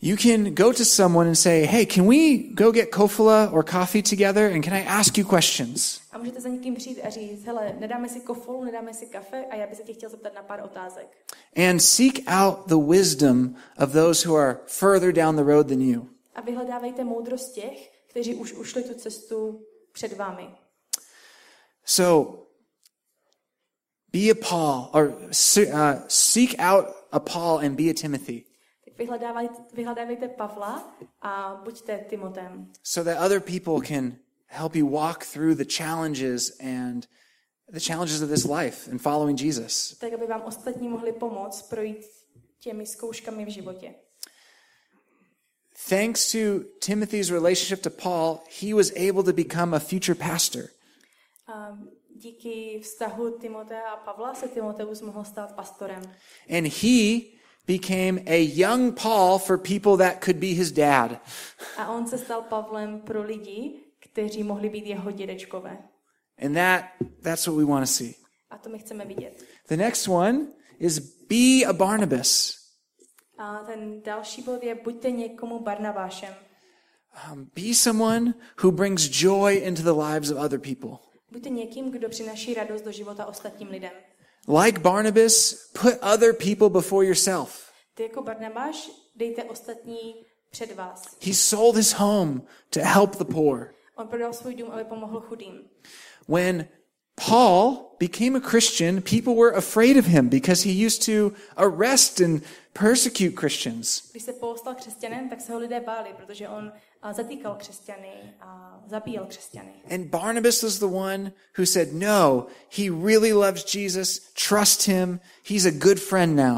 You 0.00 0.16
can 0.16 0.54
go 0.54 0.72
to 0.72 0.84
someone 0.84 1.26
and 1.26 1.36
say, 1.36 1.66
Hey, 1.66 1.84
can 1.84 2.06
we 2.06 2.54
go 2.54 2.72
get 2.72 2.92
kofula 2.92 3.52
or 3.52 3.64
coffee 3.64 4.02
together? 4.02 4.46
And 4.46 4.62
can 4.62 4.72
I 4.72 4.82
ask 4.82 5.18
you 5.18 5.24
questions? 5.24 6.00
a 6.18 6.20
můžete 6.20 6.40
za 6.40 6.48
někým 6.48 6.74
přijít 6.74 7.00
a 7.02 7.10
říct, 7.10 7.44
hele, 7.44 7.76
nedáme 7.78 8.08
si 8.08 8.20
kofolu, 8.20 8.64
nedáme 8.64 8.94
si 8.94 9.06
kafe 9.06 9.44
a 9.50 9.56
já 9.56 9.66
bych 9.66 9.76
se 9.76 9.82
tě 9.82 9.92
chtěl 9.92 10.10
zeptat 10.10 10.34
na 10.34 10.42
pár 10.42 10.60
otázek. 10.64 11.06
And 11.56 11.80
seek 11.80 12.20
out 12.26 12.66
the 12.66 12.76
wisdom 12.76 13.54
of 13.78 13.92
those 13.92 14.28
who 14.28 14.36
are 14.36 14.58
further 14.66 15.12
down 15.12 15.36
the 15.36 15.42
road 15.42 15.68
than 15.68 15.80
you. 15.80 16.08
A 16.34 16.40
vyhledávejte 16.40 17.04
moudrost 17.04 17.54
těch, 17.54 17.90
kteří 18.06 18.34
už 18.34 18.52
ušli 18.52 18.82
tu 18.82 18.94
cestu 18.94 19.60
před 19.92 20.16
vámi. 20.16 20.48
So 21.84 22.38
be 24.12 24.30
a 24.30 24.34
Paul 24.48 24.90
or 24.92 25.08
uh, 25.08 26.00
seek 26.08 26.54
out 26.58 26.86
a 27.12 27.20
Paul 27.20 27.58
and 27.58 27.76
be 27.76 27.90
a 27.90 27.94
Timothy 27.94 28.44
Vyhledávajte, 28.98 29.62
vyhledávejte 29.72 30.28
Pavla 30.28 30.96
a 31.22 31.60
buďte 31.64 31.98
Timotem, 32.08 32.72
so 32.82 33.10
that 33.10 33.24
other 33.24 33.40
people 33.40 33.88
can 33.88 34.16
help 34.46 34.76
you 34.76 34.86
walk 34.90 35.24
through 35.24 35.54
the 35.54 35.64
challenges 35.64 36.56
and 36.60 37.06
the 37.72 37.80
challenges 37.80 38.22
of 38.22 38.28
this 38.28 38.44
life 38.44 38.90
and 38.90 39.00
following 39.00 39.40
Jesus. 39.40 39.98
tak 39.98 40.12
aby 40.12 40.26
vám 40.26 40.42
ostatní 40.42 40.88
mohli 40.88 41.12
pomoct 41.12 41.68
projít 41.68 42.06
těmi 42.60 42.86
zkouškami 42.86 43.44
v 43.44 43.48
životě. 43.48 43.94
Thanks 45.88 46.32
to 46.32 46.38
Timothy's 46.80 47.30
relationship 47.30 47.82
to 47.82 47.90
Paul, 47.90 48.40
he 48.60 48.74
was 48.74 48.90
able 48.90 49.22
to 49.22 49.32
become 49.32 49.76
a 49.76 49.78
future 49.78 50.14
pastor. 50.14 50.64
A 51.46 51.78
díky 52.16 52.80
vztahu 52.82 53.38
Timotea 53.38 53.90
a 53.90 53.96
Pavla 53.96 54.34
se 54.34 54.48
Timoteus 54.48 55.00
mohl 55.00 55.24
stát 55.24 55.54
pastorem. 55.54 56.02
And 56.50 56.66
he 56.82 57.37
became 57.68 58.22
a 58.26 58.40
young 58.40 58.92
Paul 58.92 59.38
for 59.38 59.58
people 59.58 59.96
that 59.98 60.20
could 60.24 60.40
be 60.40 60.54
his 60.54 60.72
dad. 60.72 61.20
A 61.76 61.88
on 61.88 62.06
se 62.06 62.18
stal 62.18 62.42
Pavlem 62.42 63.00
pro 63.00 63.22
lidi, 63.22 63.80
kteří 63.98 64.42
mohli 64.42 64.70
být 64.70 64.86
jeho 64.86 65.10
dědečkové. 65.10 65.78
And 66.44 66.54
that 66.54 66.84
that's 67.22 67.46
what 67.46 67.56
we 67.56 67.64
want 67.64 67.82
to 67.82 67.92
see. 67.92 68.14
A 68.50 68.58
to 68.58 68.68
my 68.68 68.78
chceme 68.78 69.04
vidět. 69.04 69.44
The 69.68 69.76
next 69.76 70.08
one 70.08 70.46
is 70.78 70.98
be 71.28 71.66
a 71.66 71.72
Barnabas. 71.72 72.58
A 73.38 73.58
ten 73.58 74.02
další 74.02 74.42
bod 74.42 74.62
je 74.62 74.74
buďte 74.74 75.10
někomu 75.10 75.58
Barnabášem. 75.58 76.34
Um, 77.32 77.50
be 77.54 77.74
someone 77.74 78.34
who 78.62 78.72
brings 78.72 79.08
joy 79.08 79.54
into 79.54 79.82
the 79.82 80.02
lives 80.02 80.30
of 80.30 80.38
other 80.38 80.60
people. 80.60 80.98
Buďte 81.30 81.48
někým, 81.48 81.90
kdo 81.90 82.08
přináší 82.08 82.54
radost 82.54 82.84
do 82.84 82.92
života 82.92 83.26
ostatním 83.26 83.68
lidem. 83.68 83.92
Like 84.50 84.82
Barnabas, 84.82 85.54
put 85.74 85.98
other 86.00 86.32
people 86.32 86.70
before 86.70 87.04
yourself. 87.04 87.70
Ty 87.94 88.02
jako 88.02 88.22
Barnabáš 88.22 88.90
dejte 89.16 89.44
ostatní 89.44 90.14
před 90.50 90.74
vás. 90.76 91.02
He 91.26 91.34
sold 91.34 91.76
his 91.76 91.92
home 91.92 92.42
to 92.70 92.80
help 92.80 93.16
the 93.16 93.24
poor. 93.24 93.74
On 93.96 94.08
prodal 94.08 94.32
svůj 94.32 94.54
dům, 94.54 94.70
aby 94.70 94.84
pomohl 94.84 95.20
chudým. 95.20 95.60
When 96.28 96.68
Paul 97.28 97.96
became 98.00 98.38
a 98.38 98.50
Christian, 98.50 99.02
people 99.02 99.34
were 99.34 99.56
afraid 99.56 99.96
of 99.96 100.06
him 100.06 100.28
because 100.28 100.68
he 100.68 100.86
used 100.86 101.06
to 101.06 101.36
arrest 101.56 102.20
and 102.20 102.42
persecute 102.72 103.36
Christians. 103.40 104.10
Když 104.10 104.22
se 104.22 104.32
Paul 104.32 104.56
stal 104.56 104.74
křesťanem, 104.74 105.28
tak 105.28 105.40
se 105.40 105.52
ho 105.52 105.58
lidé 105.58 105.80
báli, 105.80 106.14
protože 106.16 106.48
on 106.48 106.72
zatýkal 107.12 107.54
křesťany 107.54 108.34
a 108.40 108.80
zabíjel 108.86 109.26
křesťany. 109.26 109.72
And 109.94 110.06
Barnabas 110.06 110.62
was 110.62 110.78
the 110.78 110.86
one 110.86 111.32
who 111.58 111.66
said, 111.66 111.92
No, 111.92 112.46
he 112.78 112.90
really 112.90 113.32
loves 113.32 113.74
Jesus. 113.74 114.20
Trust 114.48 114.82
him. 114.82 115.20
He's 115.44 115.66
a 115.66 115.70
good 115.70 116.00
friend 116.00 116.36
now. 116.36 116.56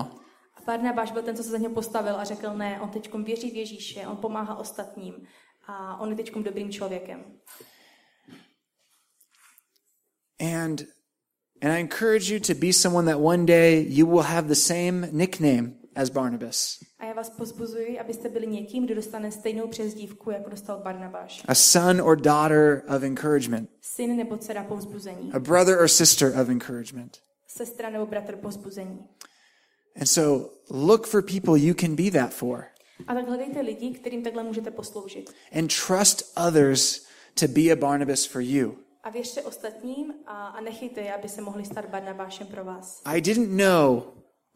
A 0.57 0.62
Barnabáš 0.66 1.12
byl 1.12 1.22
ten, 1.22 1.37
co 1.37 1.42
se 1.42 1.48
za 1.48 1.59
něho 1.59 1.74
postavil 1.74 2.16
a 2.16 2.24
řekl, 2.24 2.55
ne, 2.55 2.81
on 2.81 2.88
teď 2.88 3.14
věří 3.14 3.50
v 3.50 3.55
Ježíše, 3.55 4.07
on 4.07 4.16
pomáhá 4.16 4.57
ostatním 4.57 5.26
a 5.66 6.00
on 6.00 6.11
je 6.11 6.16
teď 6.16 6.35
dobrým 6.35 6.72
člověkem. 6.72 7.24
And 10.40 10.83
and 11.62 11.72
I 11.72 11.81
encourage 11.81 12.31
you 12.31 12.40
to 12.40 12.55
be 12.55 12.72
someone 12.72 13.12
that 13.12 13.20
one 13.20 13.44
day 13.44 13.87
you 13.88 14.07
will 14.07 14.22
have 14.22 14.48
the 14.48 14.55
same 14.55 15.09
nickname 15.12 15.79
as 15.94 16.11
Barnabas. 16.11 16.79
A 16.98 17.05
já 17.05 17.12
vás 17.12 17.31
pozbuzuji, 17.31 17.98
abyste 17.98 18.29
byli 18.29 18.46
někým, 18.46 18.85
kdo 18.85 18.94
dostane 18.94 19.33
stejnou 19.33 19.68
přezdívku, 19.68 20.31
jako 20.31 20.50
dostal 20.50 20.79
Barnabáš. 20.79 21.44
A 21.48 21.55
son 21.55 22.00
or 22.00 22.16
daughter 22.16 22.83
of 22.96 23.03
encouragement. 23.03 23.70
Syn 23.81 24.16
nebo 24.16 24.37
dcera 24.37 24.64
povzbuzení. 24.64 25.33
A 25.33 25.38
brother 25.38 25.81
or 25.81 25.88
sister 25.88 26.40
of 26.40 26.48
encouragement. 26.48 27.18
Sestra 27.46 27.90
nebo 27.90 28.07
bratr 28.07 28.37
povzbuzení. 28.37 28.98
And 30.00 30.07
so 30.07 30.50
look 30.70 31.07
for 31.07 31.22
people 31.22 31.59
you 31.59 31.74
can 31.74 31.96
be 31.96 32.11
that 32.11 32.33
for. 32.33 32.64
A 33.07 33.14
tak 33.14 33.29
hledejte 33.29 33.61
lidi, 33.61 33.90
kterým 33.90 34.22
takhle 34.22 34.42
můžete 34.42 34.70
posloužit. 34.70 35.31
And 35.59 35.72
trust 35.87 36.38
others 36.48 37.07
to 37.40 37.48
be 37.48 37.72
a 37.72 37.76
Barnabas 37.76 38.24
for 38.24 38.42
you. 38.42 38.76
A 39.03 39.11
věřte 39.11 39.42
ostatním 39.42 40.14
a, 40.26 40.46
a 40.46 40.61
nechejte 40.61 41.00
je, 41.00 41.14
aby 41.14 41.29
se 41.29 41.40
mohli 41.40 41.64
stát 41.64 41.87
Barnabášem 41.87 42.46
pro 42.46 42.64
vás. 42.64 43.03
I 43.05 43.20
didn't 43.20 43.57
know 43.57 44.03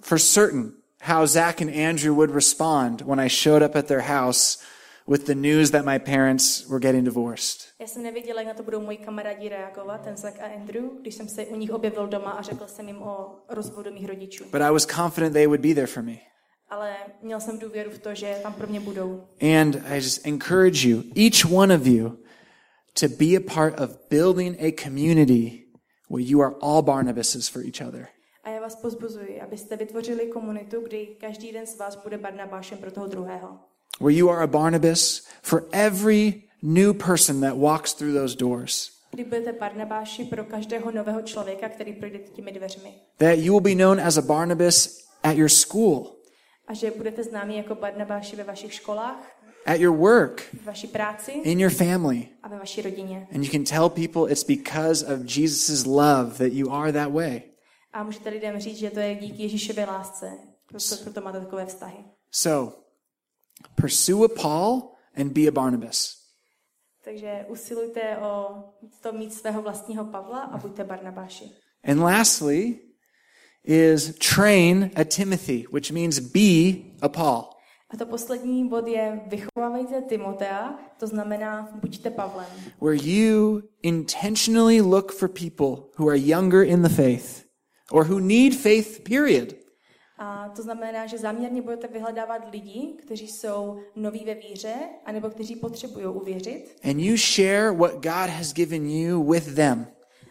for 0.01 0.19
certain 0.19 0.73
how 1.05 1.27
Zach 1.27 1.61
and 1.61 1.71
Andrew 1.71 2.15
would 2.15 2.31
respond 2.31 3.03
when 3.03 3.19
I 3.19 3.29
showed 3.29 3.63
up 3.63 3.77
at 3.77 3.87
their 3.87 4.01
house 4.01 4.59
with 5.07 5.27
the 5.27 5.35
news 5.35 5.71
that 5.71 5.85
my 5.85 5.99
parents 5.99 6.67
were 6.67 6.81
getting 6.81 7.05
divorced. 7.05 7.75
Já 7.81 7.87
jsem 7.87 8.03
nevěděla, 8.03 8.41
jak 8.41 8.49
na 8.49 8.55
to 8.55 8.63
budou 8.63 8.81
moji 8.81 8.97
kamarádi 8.97 9.49
reagovat, 9.49 10.01
ten 10.01 10.17
Zach 10.17 10.41
a 10.41 10.47
Andrew, 10.61 10.85
když 11.01 11.15
jsem 11.15 11.29
se 11.29 11.47
u 11.47 11.57
nich 11.57 11.71
objevil 11.71 12.07
doma 12.07 12.31
a 12.31 12.43
řekl 12.43 12.67
jsem 12.67 12.89
jim 12.89 13.03
o 13.03 13.37
rozvodu 13.49 13.93
mých 13.93 14.09
rodičů. 14.09 14.45
But 14.45 14.63
I 14.63 14.71
was 14.73 14.87
confident 14.87 15.33
they 15.33 15.47
would 15.47 15.61
be 15.61 15.75
there 15.75 15.87
for 15.87 16.03
me. 16.03 16.17
Ale 16.71 16.97
měl 17.23 17.41
jsem 17.41 17.59
důvěru 17.59 17.91
v 17.91 17.99
to, 17.99 18.15
že 18.15 18.39
tam 18.43 18.53
pro 18.53 18.67
mě 18.67 18.81
budou. 18.81 19.23
And 19.41 19.77
I 19.87 19.97
just 19.97 20.27
encourage 20.27 20.89
you, 20.89 21.03
each 21.17 21.53
one 21.53 21.75
of 21.75 21.87
you, 21.87 22.19
to 23.01 23.09
be 23.09 23.37
a 23.37 23.55
part 23.55 23.81
of 23.81 23.91
building 24.11 24.57
a 24.61 24.83
community 24.83 25.65
where 26.11 26.25
you 26.25 26.43
are 26.43 26.55
all 26.61 26.83
Barnabases 26.83 27.49
for 27.49 27.63
each 27.63 27.81
other. 27.89 28.09
A 28.45 28.51
já 28.51 28.61
vás 28.61 28.77
pozbuzuji, 28.77 29.41
abyste 29.41 29.77
vytvořili 29.77 30.27
komunitu, 30.27 30.81
kdy 30.81 31.07
každý 31.21 31.53
den 31.53 31.67
z 31.67 31.79
vás 31.79 31.97
bude 31.97 32.19
Barnabášem 32.19 32.79
pro 32.79 32.91
toho 32.91 33.07
druhého. 33.07 33.59
Where 34.01 34.17
you 34.17 34.31
are 34.31 34.43
a 34.43 34.47
Barnabas 34.47 35.27
for 35.43 35.65
every 35.73 36.43
new 36.63 36.95
person 37.07 37.41
that 37.41 37.57
walks 37.57 37.95
through 37.95 38.15
those 38.15 38.37
doors. 38.37 38.91
Kdy 39.11 39.25
budete 39.25 39.53
Barnabáši 39.53 40.25
pro 40.25 40.45
každého 40.45 40.91
nového 40.91 41.23
člověka, 41.23 41.69
který 41.69 41.93
projde 41.93 42.19
těmi 42.19 42.53
dveřmi. 42.53 42.95
That 43.17 43.39
you 43.39 43.53
will 43.53 43.61
be 43.61 43.75
known 43.75 44.01
as 44.01 44.17
a 44.17 44.23
Barnabas 44.23 44.99
at 45.23 45.37
your 45.37 45.49
school, 45.49 46.17
A 46.67 46.75
že 46.75 46.91
budete 46.91 47.25
známí 47.25 47.57
jako 47.57 47.75
Barnabáši 47.75 48.37
ve 48.37 48.45
vašich 48.45 48.75
školách, 48.75 49.37
at 49.67 49.81
your 49.81 49.97
work, 49.97 50.43
vaší 50.65 50.87
práci 50.87 51.33
in 51.33 51.61
your 51.61 51.73
family. 51.73 52.29
And 53.33 53.45
you 53.45 53.51
can 53.51 53.65
tell 53.65 53.89
people 53.89 54.33
it's 54.33 54.45
because 54.45 55.15
of 55.15 55.21
Jesus' 55.21 55.87
love 55.87 56.39
that 56.39 56.53
you 56.53 56.73
are 56.73 56.93
that 56.93 57.13
way. 57.13 57.43
A 57.95 58.03
můžete 58.03 58.29
lidem 58.31 58.61
říct, 58.61 58.79
že 58.79 58.91
to 58.91 59.01
je 59.01 59.15
díky 59.15 59.43
Ježíšově 59.43 59.87
lásce, 59.87 60.33
proto, 60.69 60.97
proto 61.03 61.21
máte 61.21 61.41
takové 61.41 61.67
vztahy. 61.67 62.05
So, 62.31 62.77
pursue 63.75 64.25
a 64.25 64.29
Paul 64.43 64.83
and 65.17 65.33
be 65.33 65.41
a 65.49 65.51
Barnabas. 65.51 66.25
Takže 67.05 67.45
usilujte 67.49 68.17
o 68.19 68.65
to 69.03 69.13
mít 69.13 69.35
svého 69.35 69.63
vlastního 69.63 70.05
Pavla 70.05 70.41
a 70.41 70.57
buďte 70.59 70.85
Barnabáši. 70.85 71.51
And 71.85 72.01
lastly 72.01 72.79
is 73.65 74.15
train 74.35 74.91
a 74.97 75.05
Timothy, 75.05 75.67
which 75.73 75.91
means 75.93 76.19
be 76.19 76.75
a 77.03 77.09
Paul. 77.09 77.51
A 77.91 77.97
to 77.97 78.07
poslední 78.07 78.69
bod 78.69 78.87
je 78.87 79.21
vychovávejte 79.27 80.03
Timotea, 80.03 80.79
to 80.99 81.07
znamená 81.07 81.69
buďte 81.75 82.11
Pavlem. 82.11 82.47
where 82.81 83.09
you 83.09 83.63
intentionally 83.83 84.81
look 84.81 85.13
for 85.13 85.29
people 85.29 85.85
who 85.99 86.09
are 86.09 86.19
younger 86.19 86.63
in 86.63 86.83
the 86.83 86.89
faith 86.89 87.44
or 87.91 88.07
who 88.07 88.21
need 88.21 88.55
faith, 88.55 89.01
period. 89.09 89.55
A 90.19 90.49
to 90.49 90.63
znamená, 90.63 91.07
že 91.07 91.19
záměrně 91.19 91.63
budete 91.63 91.89
vyhledávat 91.89 92.43
lidi, 92.53 92.97
kteří 93.03 93.29
jsou 93.29 93.81
noví 93.97 94.25
ve 94.25 94.35
víře, 94.35 94.75
anebo 95.05 95.31
kteří 95.31 95.57
potřebují 95.57 96.07
uvěřit. 96.07 96.77
And 96.85 97.01
you 97.01 97.17
share 97.17 97.71
what 97.71 97.93
God 97.93 98.31
has 98.31 98.53
given 98.53 98.91
you 98.91 99.31
with 99.33 99.55
them. 99.55 99.87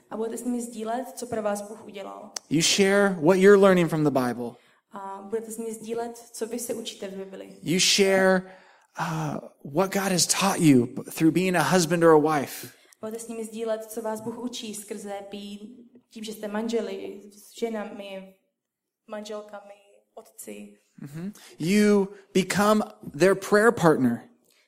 A 0.10 0.18
budete 0.18 0.38
s 0.38 0.44
nimi 0.44 0.62
sdílet, 0.62 1.08
co 1.16 1.26
pro 1.26 1.42
vás 1.42 1.62
Bůh 1.62 1.86
udělal. 1.86 2.32
You 2.50 2.62
share 2.62 3.18
what 3.22 3.38
you're 3.38 3.62
learning 3.62 3.90
from 3.90 4.04
the 4.04 4.12
Bible. 4.12 4.52
A 4.92 5.28
budete 5.30 5.52
s 5.52 5.58
nimi 5.58 5.74
sdílet, 5.74 6.18
co 6.18 6.48
vy 6.48 6.60
se 6.60 6.74
učíte 6.74 7.08
v 7.08 7.18
Bibli. 7.18 7.58
You 7.62 7.80
share 7.80 8.42
uh, 9.00 9.38
what 9.74 9.94
God 9.94 10.12
has 10.12 10.28
taught 10.28 10.60
you 10.60 10.88
through 10.88 11.34
being 11.34 11.56
a 11.56 11.64
husband 11.64 12.04
or 12.04 12.10
a 12.10 12.38
wife. 12.38 12.68
Budete 13.02 13.20
s 13.20 13.28
nimi 13.28 13.46
sdílet, 13.46 13.86
co 13.86 14.02
vás 14.02 14.22
Bůh 14.22 14.38
učí 14.38 14.76
skrze 14.76 15.14
být 15.32 15.90
tím, 16.14 16.24
že 16.24 16.34
jste 16.34 16.48
manželi, 16.48 17.22
s 17.32 17.60
ženami, 17.60 18.36
manželkami, 19.08 19.74
otci. 20.16 20.78
You 21.60 22.08
become 22.34 22.84
their 23.20 23.36
prayer 23.36 23.72
partner, 23.72 24.20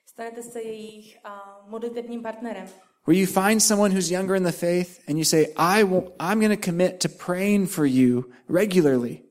Stanete 0.06 0.42
se 0.42 0.62
jejich 0.62 1.18
a, 1.24 1.64
modlitevním 1.68 2.22
partnerem. 2.22 2.66
where 3.06 3.20
you 3.20 3.26
find 3.26 3.62
someone 3.62 3.94
who's 3.94 4.10
younger 4.10 4.36
in 4.36 4.42
the 4.42 4.52
faith 4.52 5.00
and 5.08 5.18
you 5.18 5.24
say, 5.24 5.46
I 5.56 5.84
will, 5.84 6.12
I'm 6.20 6.40
going 6.40 6.60
to 6.60 6.66
commit 6.66 6.98
to 7.02 7.08
praying 7.08 7.68
for 7.70 7.86
you 7.86 8.24
regularly. 8.48 9.22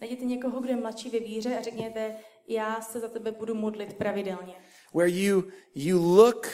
Najděte 0.00 0.24
někoho, 0.24 0.60
kdo 0.60 0.70
je 0.70 0.76
mladší 0.76 1.10
ve 1.10 1.18
víře 1.18 1.58
a 1.58 1.62
řekněte, 1.62 2.16
já 2.48 2.80
se 2.80 3.00
za 3.00 3.08
tebe 3.08 3.32
budu 3.32 3.54
modlit 3.54 3.94
pravidelně. 3.94 4.54
where 4.94 5.08
you 5.10 5.44
you 5.74 5.98
look 6.16 6.46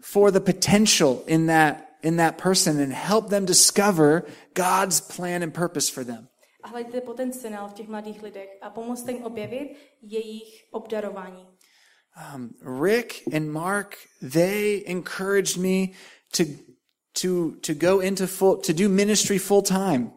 for 0.00 0.30
the 0.32 0.40
potential 0.40 1.18
in 1.26 1.46
that 1.46 1.76
in 2.02 2.16
that 2.16 2.42
person 2.42 2.80
and 2.80 2.92
help 2.92 3.28
them 3.28 3.44
discover 3.44 4.24
God's 4.54 5.00
plan 5.00 5.42
and 5.42 5.54
purpose 5.54 5.92
for 5.92 6.04
them. 6.04 6.28
A 6.62 6.68
hledejte 6.68 7.00
potenciál 7.00 7.68
v 7.68 7.72
těch 7.72 7.88
mladých 7.88 8.22
lidech 8.22 8.48
a 8.60 8.70
pomozte 8.70 9.12
jim 9.12 9.24
objevit 9.24 9.76
jejich 10.02 10.64
obdarování. 10.70 11.46
Um, 12.34 12.54
Rick 12.84 13.22
and 13.34 13.50
Mark 13.50 13.96
they 14.20 14.82
encouraged 14.86 15.56
me 15.56 15.94
to 16.36 16.44
to 17.12 17.50
to 17.60 17.74
go 17.74 18.00
into 18.00 18.26
full 18.26 18.56
to 18.56 18.72
do 18.72 18.88
ministry 18.88 19.38
full 19.38 19.62
time. 19.62 20.12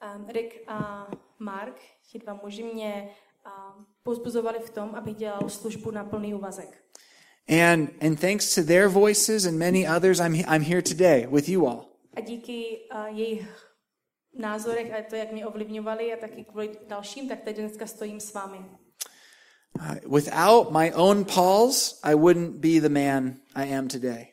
Um, 0.00 0.26
Rick 0.28 0.64
a 0.66 1.06
Mark, 1.38 1.80
ti 2.10 2.18
dva 2.18 2.34
muži, 2.42 2.62
mě 2.62 3.10
um, 3.46 3.86
pozbuzovali 4.02 4.58
v 4.58 4.70
tom, 4.70 4.94
abych 4.94 5.16
dělal 5.16 5.48
službu 5.48 5.90
na 5.90 6.04
plný 6.04 6.34
úvazek. 6.34 6.82
And 7.48 7.88
and 8.00 8.20
thanks 8.20 8.54
to 8.54 8.62
their 8.62 8.88
voices 8.88 9.46
and 9.46 9.58
many 9.58 9.86
others 9.86 10.20
I'm 10.20 10.34
I'm 10.46 10.62
here 10.62 10.82
today 10.82 11.26
with 11.26 11.48
you 11.48 11.66
all. 11.66 11.92
A 12.16 12.20
díky 12.20 12.78
uh, 12.94 13.18
jejich 13.18 13.72
názorech 14.38 14.92
a 14.92 15.02
to, 15.10 15.16
jak 15.16 15.32
mě 15.32 15.46
ovlivňovali 15.46 16.12
a 16.12 16.16
taky 16.16 16.44
kvůli 16.44 16.70
dalším, 16.88 17.28
tak 17.28 17.40
tady 17.40 17.56
dneska 17.56 17.86
stojím 17.86 18.20
s 18.20 18.34
vámi. 18.34 18.58
Uh, 19.80 20.14
without 20.14 20.70
my 20.70 20.92
own 20.94 21.24
Pauls, 21.24 22.00
I 22.02 22.14
wouldn't 22.14 22.50
be 22.50 22.80
the 22.80 22.88
man 22.88 23.36
I 23.54 23.74
am 23.74 23.88
today. 23.88 24.26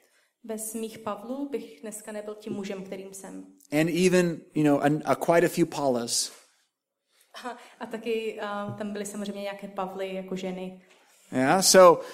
Bez 0.43 0.73
mých 0.73 0.99
Pavlů 0.99 1.49
bych 1.49 1.81
dneska 1.81 2.11
nebyl 2.11 2.35
tím 2.35 2.53
mužem, 2.53 2.83
kterým 2.83 3.13
jsem. 3.13 3.45
And 3.71 3.89
even, 3.89 4.41
you 4.55 4.63
know, 4.63 4.81
a, 4.81 5.11
a 5.11 5.15
quite 5.15 5.45
a 5.45 5.49
few 5.49 5.65
Paulas. 5.65 6.31
A, 7.45 7.57
a 7.79 7.85
taky 7.85 8.39
uh, 8.41 8.77
tam 8.77 8.93
byly 8.93 9.05
samozřejmě 9.05 9.41
nějaké 9.41 9.67
Pavly 9.67 10.15
jako 10.15 10.35
ženy. 10.35 10.81
Yeah, 11.31 11.63
so 11.63 12.05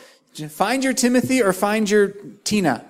find 0.49 0.83
your 0.83 0.93
Timothy 0.93 1.43
or 1.43 1.53
find 1.53 1.89
your 1.89 2.13
Tina. 2.43 2.85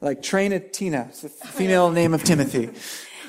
Like 0.00 0.22
train 0.22 0.52
a 0.52 0.60
Tina. 0.60 1.06
It's 1.08 1.22
the 1.22 1.28
female 1.28 1.90
name 1.90 2.14
of 2.14 2.22
Timothy. 2.24 2.70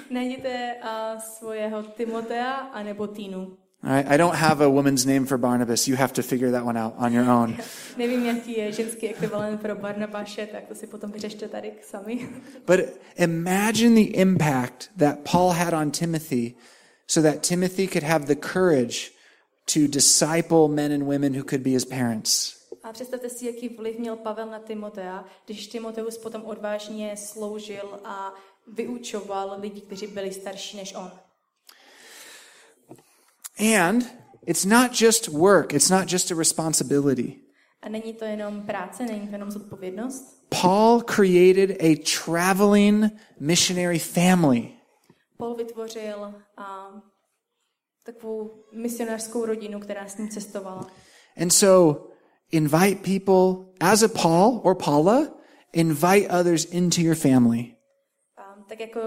Najděte 0.09 0.75
uh, 0.83 1.21
svojeho 1.21 1.83
Timotea 1.83 2.53
anebo 2.53 3.07
Týnu. 3.07 3.57
All 3.83 3.91
right? 3.91 4.07
I 4.07 4.17
don't 4.17 4.35
have 4.35 4.61
a 4.61 4.69
woman's 4.69 5.05
name 5.05 5.25
for 5.25 5.37
Barnabas. 5.37 5.87
You 5.87 5.95
have 5.95 6.13
to 6.13 6.23
figure 6.23 6.51
that 6.51 6.65
one 6.65 6.75
out 6.75 6.95
on 6.97 7.13
your 7.13 7.29
own. 7.29 7.57
Nevím, 7.97 8.25
jaký 8.25 8.57
je 8.57 8.71
ženský 8.71 9.09
ekvivalent 9.09 9.61
pro 9.61 9.75
Barnabáše, 9.75 10.45
tak 10.45 10.67
to 10.67 10.75
si 10.75 10.87
potom 10.87 11.11
vyřešte 11.11 11.47
tady 11.47 11.71
sami. 11.81 12.27
But 12.65 12.79
imagine 13.17 13.95
the 13.95 14.17
impact 14.17 14.89
that 14.97 15.19
Paul 15.31 15.51
had 15.51 15.73
on 15.73 15.91
Timothy 15.91 16.55
so 17.07 17.31
that 17.31 17.43
Timothy 17.43 17.87
could 17.87 18.03
have 18.03 18.25
the 18.25 18.35
courage 18.35 19.14
to 19.73 19.79
disciple 19.87 20.67
men 20.67 20.91
and 20.91 21.03
women 21.03 21.33
who 21.33 21.43
could 21.43 21.63
be 21.63 21.69
his 21.69 21.85
parents. 21.85 22.55
A 22.83 22.93
představte 22.93 23.29
si, 23.29 23.45
jaký 23.45 23.69
vliv 23.69 23.99
měl 23.99 24.15
Pavel 24.15 24.45
na 24.45 24.59
Timotea, 24.59 25.25
když 25.45 25.67
Timoteus 25.67 26.17
potom 26.17 26.45
odvážně 26.45 27.17
sloužil 27.17 27.99
a 28.03 28.33
vyučoval 28.67 29.55
lidi, 29.59 29.81
kteří 29.81 30.07
byli 30.07 30.33
starší 30.33 30.77
než 30.77 30.93
on. 30.95 31.11
And 33.59 34.05
it's 34.45 34.65
not 34.65 35.01
just 35.01 35.27
work, 35.27 35.73
it's 35.73 35.89
not 35.89 36.11
just 36.11 36.31
a 36.31 36.35
responsibility. 36.35 37.35
A 37.81 37.89
není 37.89 38.13
to 38.13 38.25
jenom 38.25 38.61
práce, 38.61 39.05
není 39.05 39.27
to 39.27 39.33
jenom 39.33 39.51
zodpovědnost. 39.51 40.45
Paul 40.61 41.01
created 41.01 41.81
a 41.81 42.03
traveling 42.25 43.05
missionary 43.39 43.99
family. 43.99 44.71
Paul 45.37 45.55
vytvořil 45.55 46.33
a, 46.57 46.87
takovou 48.05 48.63
misionářskou 48.71 49.45
rodinu, 49.45 49.79
která 49.79 50.07
s 50.07 50.17
ním 50.17 50.29
cestovala. 50.29 50.87
And 51.41 51.49
so 51.49 52.03
invite 52.51 52.95
people 52.95 53.73
as 53.79 54.03
a 54.03 54.07
Paul 54.07 54.61
or 54.63 54.75
Paula, 54.75 55.27
invite 55.73 56.27
others 56.39 56.65
into 56.65 57.01
your 57.01 57.15
family. 57.15 57.75
A, 58.37 58.63
tak 58.69 58.79
jako 58.79 58.99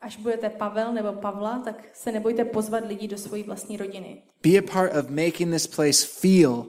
až 0.00 0.16
budete 0.16 0.50
Pavel 0.50 0.92
nebo 0.92 1.12
Pavla, 1.12 1.58
tak 1.64 1.90
se 1.96 2.12
nebojte 2.12 2.44
pozvat 2.44 2.84
lidi 2.86 3.08
do 3.08 3.18
své 3.18 3.42
vlastní 3.42 3.76
rodiny. 3.76 4.22
Be 4.42 4.58
a 4.58 4.62
part 4.72 4.96
of 4.96 5.08
making 5.08 5.52
this 5.52 5.66
place 5.66 6.06
feel 6.06 6.66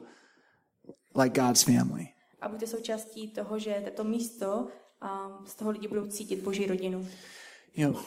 like 1.15 1.41
God's 1.41 1.63
family. 1.63 2.07
A 2.41 2.49
buďte 2.49 2.67
součástí 2.67 3.27
toho, 3.31 3.59
že 3.59 3.81
toto 3.85 4.03
místo 4.03 4.67
a 5.01 5.41
z 5.45 5.55
toho 5.55 5.71
lidi 5.71 5.87
budou 5.87 6.07
cítit 6.07 6.43
Boží 6.43 6.67
rodinu. 6.67 7.07
You 7.75 7.91
know, 7.91 8.01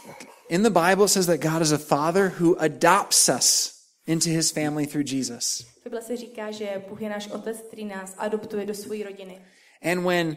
in 0.48 0.62
the 0.62 0.70
Bible 0.70 1.04
it 1.04 1.08
says 1.08 1.26
that 1.26 1.40
God 1.40 1.62
is 1.62 1.72
a 1.72 1.78
father 1.78 2.32
who 2.40 2.56
adopts 2.58 3.28
us 3.28 3.72
into 4.06 4.30
his 4.30 4.50
family 4.50 4.86
through 4.86 5.06
Jesus. 5.06 5.66
Bible 5.84 6.02
se 6.02 6.16
říká, 6.16 6.50
že 6.50 6.82
Bůh 6.88 7.02
je 7.02 7.08
náš 7.08 7.28
otec, 7.28 7.56
který 7.68 7.84
nás 7.84 8.14
adoptuje 8.18 8.66
do 8.66 8.74
své 8.74 9.04
rodiny. 9.04 9.40
And 9.82 10.04
when 10.04 10.36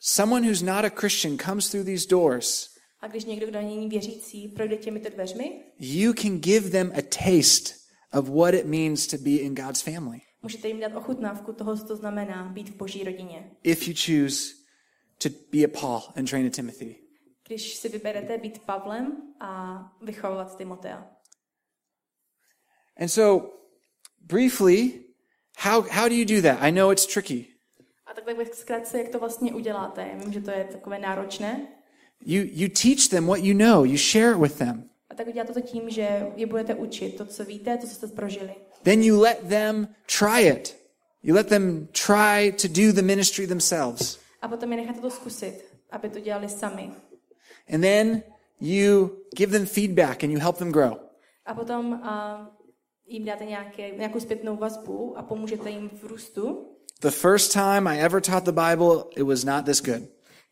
someone 0.00 0.46
who's 0.46 0.62
not 0.62 0.84
a 0.84 0.90
Christian 0.90 1.38
comes 1.38 1.68
through 1.68 1.84
these 1.86 2.08
doors, 2.08 2.68
A 3.00 3.08
když 3.08 3.24
někdo, 3.24 3.46
kdo 3.46 3.60
není 3.60 3.88
věřící, 3.88 4.48
projde 4.48 4.76
těmito 4.76 5.08
dveřmi, 5.08 5.62
you 5.78 6.12
can 6.12 6.38
give 6.38 6.70
them 6.70 6.92
a 6.98 7.02
taste 7.02 7.74
of 8.12 8.28
what 8.28 8.54
it 8.54 8.66
means 8.66 9.06
to 9.06 9.16
be 9.18 9.30
in 9.30 9.54
God's 9.54 9.80
family 9.82 10.20
můžete 10.42 10.68
jim 10.68 10.80
dát 10.80 10.96
ochutnávku 10.96 11.52
toho, 11.52 11.76
co 11.76 11.84
to 11.84 11.96
znamená 11.96 12.48
být 12.48 12.68
v 12.68 12.76
Boží 12.76 13.04
rodině. 13.04 13.50
if 13.62 13.88
you 13.88 13.94
choose 14.06 14.54
to 15.22 15.28
be 15.52 15.64
a 15.64 15.80
Paul 15.80 16.02
and 16.16 16.30
train 16.30 16.46
a 16.46 16.50
Timothy. 16.50 17.01
Když 17.46 17.74
si 17.74 17.88
vyberete 17.88 18.38
být 18.38 18.58
Pavlem 18.58 19.34
a 19.40 19.82
vychovávat 20.02 20.56
Timotea. 20.56 21.06
And 23.00 23.08
so, 23.08 23.48
briefly, 24.20 25.04
how, 25.58 25.82
how 25.82 26.08
do 26.08 26.14
you 26.14 26.24
do 26.24 26.42
that? 26.42 26.58
I 26.60 26.72
know 26.72 26.92
it's 26.92 27.06
tricky. 27.06 27.46
A 28.06 28.14
takhle 28.14 28.34
bych 28.34 28.54
zkrátce, 28.54 28.98
jak 28.98 29.08
to 29.08 29.18
vlastně 29.18 29.54
uděláte. 29.54 30.08
Já 30.12 30.18
vím, 30.18 30.32
že 30.32 30.40
to 30.40 30.50
je 30.50 30.64
takové 30.64 30.98
náročné. 30.98 31.68
You, 32.24 32.42
you 32.52 32.68
teach 32.68 33.08
them 33.08 33.26
what 33.26 33.40
you 33.40 33.54
know, 33.54 33.84
you 33.84 33.96
share 33.96 34.32
it 34.32 34.38
with 34.38 34.58
them. 34.58 34.90
A 35.10 35.14
tak 35.14 35.26
uděláte 35.26 35.52
to 35.52 35.60
tím, 35.60 35.90
že 35.90 36.26
je 36.36 36.46
budete 36.46 36.74
učit 36.74 37.16
to, 37.16 37.26
co 37.26 37.44
víte, 37.44 37.76
to, 37.76 37.86
co 37.86 37.94
jste 37.94 38.06
prožili. 38.06 38.54
Then 38.82 39.02
you 39.02 39.20
let 39.20 39.38
them 39.48 39.88
try 40.18 40.48
it. 40.48 40.76
You 41.22 41.34
let 41.34 41.48
them 41.48 41.88
try 42.06 42.52
to 42.52 42.68
do 42.68 42.92
the 42.92 43.02
ministry 43.02 43.46
themselves. 43.46 44.18
A 44.42 44.48
potom 44.48 44.72
je 44.72 44.76
necháte 44.76 45.00
to 45.00 45.10
zkusit, 45.10 45.64
aby 45.90 46.08
to 46.08 46.20
dělali 46.20 46.48
sami. 46.48 46.90
And 47.72 47.82
then 47.82 48.22
you 48.60 49.10
give 49.36 49.52
them 49.52 49.66
feedback 49.66 50.22
and 50.22 50.32
you 50.32 50.38
help 50.38 50.58
them 50.58 50.72
grow. 50.72 50.96
A 51.46 51.54
potom 51.54 51.94
a, 51.94 52.50
jim 53.06 53.24
dáte 53.24 53.44
nějaké, 53.44 53.90
nějakou 53.90 54.20
zpětnou 54.20 54.56
vazbu 54.56 55.18
a 55.18 55.22
pomůžete 55.22 55.70
jim 55.70 55.88
v 55.88 56.04
růstu. 56.04 56.66
The 57.00 57.10
first 57.10 57.52
time 57.52 57.86
I 57.88 58.00
ever 58.00 58.20
taught 58.20 58.44
the 58.44 58.52
Bible, 58.52 59.04
it 59.16 59.22
was 59.22 59.44
not 59.44 59.64
this 59.64 59.80
good. 59.80 60.02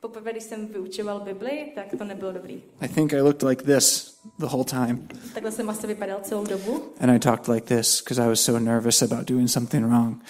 Poprvé, 0.00 0.32
když 0.32 0.44
jsem 0.44 0.66
vyučoval 0.66 1.20
Bibli, 1.20 1.72
tak 1.74 1.86
to 1.98 2.04
nebylo 2.04 2.32
dobrý. 2.32 2.62
I 2.80 2.88
think 2.88 3.12
I 3.12 3.20
looked 3.20 3.42
like 3.42 3.64
this 3.64 4.18
the 4.38 4.46
whole 4.46 4.64
time. 4.64 5.08
Takhle 5.34 5.52
jsem 5.52 5.70
asi 5.70 5.86
vypadal 5.86 6.20
celou 6.22 6.46
dobu. 6.46 6.92
And 7.00 7.10
I 7.10 7.18
talked 7.18 7.48
like 7.48 7.76
this 7.76 8.02
because 8.02 8.22
I 8.22 8.28
was 8.28 8.40
so 8.40 8.60
nervous 8.60 9.02
about 9.02 9.28
doing 9.28 9.50
something 9.50 9.86
wrong. 9.86 10.24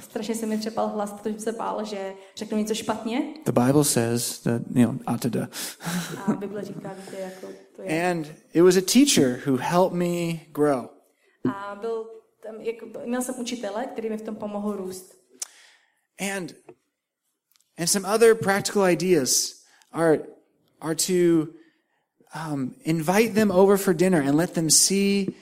Strašně 0.00 0.34
se 0.34 0.46
mi 0.46 0.58
třepal 0.58 0.88
hlas, 0.88 1.12
protože 1.12 1.34
jsem 1.34 1.40
se 1.40 1.52
bál, 1.52 1.84
že 1.84 2.14
řeknu 2.36 2.58
něco 2.58 2.74
špatně. 2.74 3.22
The 3.46 3.52
Bible 3.52 3.84
says 3.84 4.38
that, 4.38 4.62
you 4.74 4.86
know, 4.86 4.94
atada. 5.06 5.48
A 6.26 6.32
Bible 6.32 6.64
říká, 6.64 6.94
víte, 6.94 7.20
jako 7.20 7.46
to 7.76 7.82
je. 7.82 8.10
And 8.10 8.26
it 8.52 8.62
was 8.62 8.76
a 8.76 8.82
teacher 8.92 9.40
who 9.46 9.56
helped 9.56 9.98
me 9.98 10.40
grow. 10.52 10.86
A 11.54 11.78
byl 11.80 12.06
tam, 12.42 12.60
jako, 12.60 12.86
měl 13.06 13.22
jsem 13.22 13.34
učitele, 13.40 13.86
který 13.86 14.10
mi 14.10 14.16
v 14.16 14.22
tom 14.22 14.36
pomohl 14.36 14.72
růst. 14.72 15.14
And 16.36 16.54
and 17.78 17.88
some 17.88 18.04
other 18.04 18.34
practical 18.34 18.82
ideas 18.82 19.54
are 19.92 20.18
are 20.80 20.94
to 20.94 21.48
um, 22.34 22.74
invite 22.84 23.34
them 23.34 23.50
over 23.50 23.76
for 23.76 23.94
dinner 23.94 24.20
and 24.20 24.36
let 24.36 24.54
them 24.54 24.70
see 24.70 25.34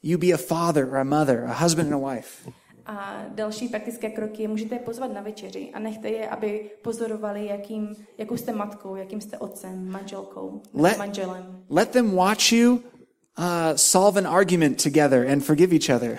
you 0.00 0.18
be 0.18 0.30
a 0.30 0.38
father 0.38 0.88
or 0.88 0.96
a 0.96 1.04
mother, 1.04 1.44
a 1.44 1.52
husband 1.52 1.92
and 1.92 1.94
a 1.94 1.98
wife. 1.98 2.48
A 2.86 3.24
další 3.28 3.68
praktické 3.68 4.10
kroky 4.10 4.42
je 4.42 4.48
můžete 4.48 4.74
je 4.74 4.78
pozvat 4.78 5.12
na 5.12 5.20
večeři 5.20 5.70
a 5.74 5.78
nechte 5.78 6.08
je, 6.08 6.28
aby 6.28 6.70
pozorovali, 6.82 7.46
jakým, 7.46 7.96
jakou 8.18 8.36
jste 8.36 8.52
matkou, 8.52 8.96
jakým 8.96 9.20
jste 9.20 9.38
otcem, 9.38 9.88
manželkou, 9.88 10.62
Let- 10.74 10.98
manželem. 10.98 11.64
Let 11.70 11.90
them 11.90 12.14
watch 12.14 12.52
you 12.52 12.72
uh, 12.72 13.76
solve 13.76 14.20
an 14.20 14.26
argument 14.26 14.82
together 14.82 15.28
and 15.32 15.44
forgive 15.44 15.74
each 15.74 15.90
other. 15.90 16.18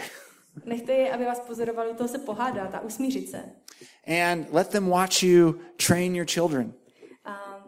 Nechte 0.65 0.93
je, 0.93 1.11
aby 1.11 1.25
vás 1.25 1.39
pozorovali, 1.39 1.93
toho 1.93 2.07
se 2.07 2.19
pohádat 2.19 2.75
a 2.75 2.79
usmířit 2.79 3.29
se. 3.29 3.43
And 4.07 4.53
let 4.53 4.67
them 4.67 4.89
watch 4.89 5.23
you 5.23 5.53
train 5.87 6.15
your 6.15 6.27
children. 6.27 6.73
A 7.25 7.65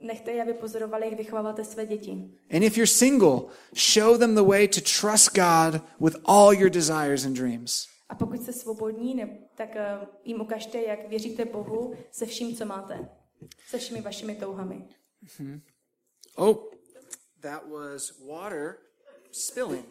nechte 0.00 0.32
je, 0.32 0.42
aby 0.42 0.54
pozorovali, 0.54 1.06
jak 1.06 1.18
vychováváte 1.18 1.64
své 1.64 1.86
děti. 1.86 2.10
And 2.50 2.62
if 2.62 2.76
you're 2.76 2.86
single, 2.86 3.40
show 3.74 4.18
them 4.18 4.34
the 4.34 4.42
way 4.42 4.68
to 4.68 4.80
trust 4.80 5.34
God 5.34 5.82
with 6.00 6.16
all 6.24 6.54
your 6.54 6.70
desires 6.70 7.24
and 7.24 7.36
dreams. 7.36 7.86
A 8.08 8.14
pokud 8.14 8.42
jste 8.42 8.52
svobodní, 8.52 9.14
ne, 9.14 9.38
tak 9.56 9.68
uh, 9.74 10.08
jim 10.24 10.40
ukažte, 10.40 10.82
jak 10.82 11.08
věříte 11.08 11.44
Bohu 11.44 11.94
se 12.10 12.26
vším, 12.26 12.56
co 12.56 12.64
máte. 12.64 13.08
Se 13.68 13.78
všemi 13.78 14.00
vašimi 14.00 14.34
touhami. 14.34 14.88
Oh, 16.36 16.56
that 17.40 17.68
was 17.68 18.20
water 18.28 18.76
spilling. 19.32 19.86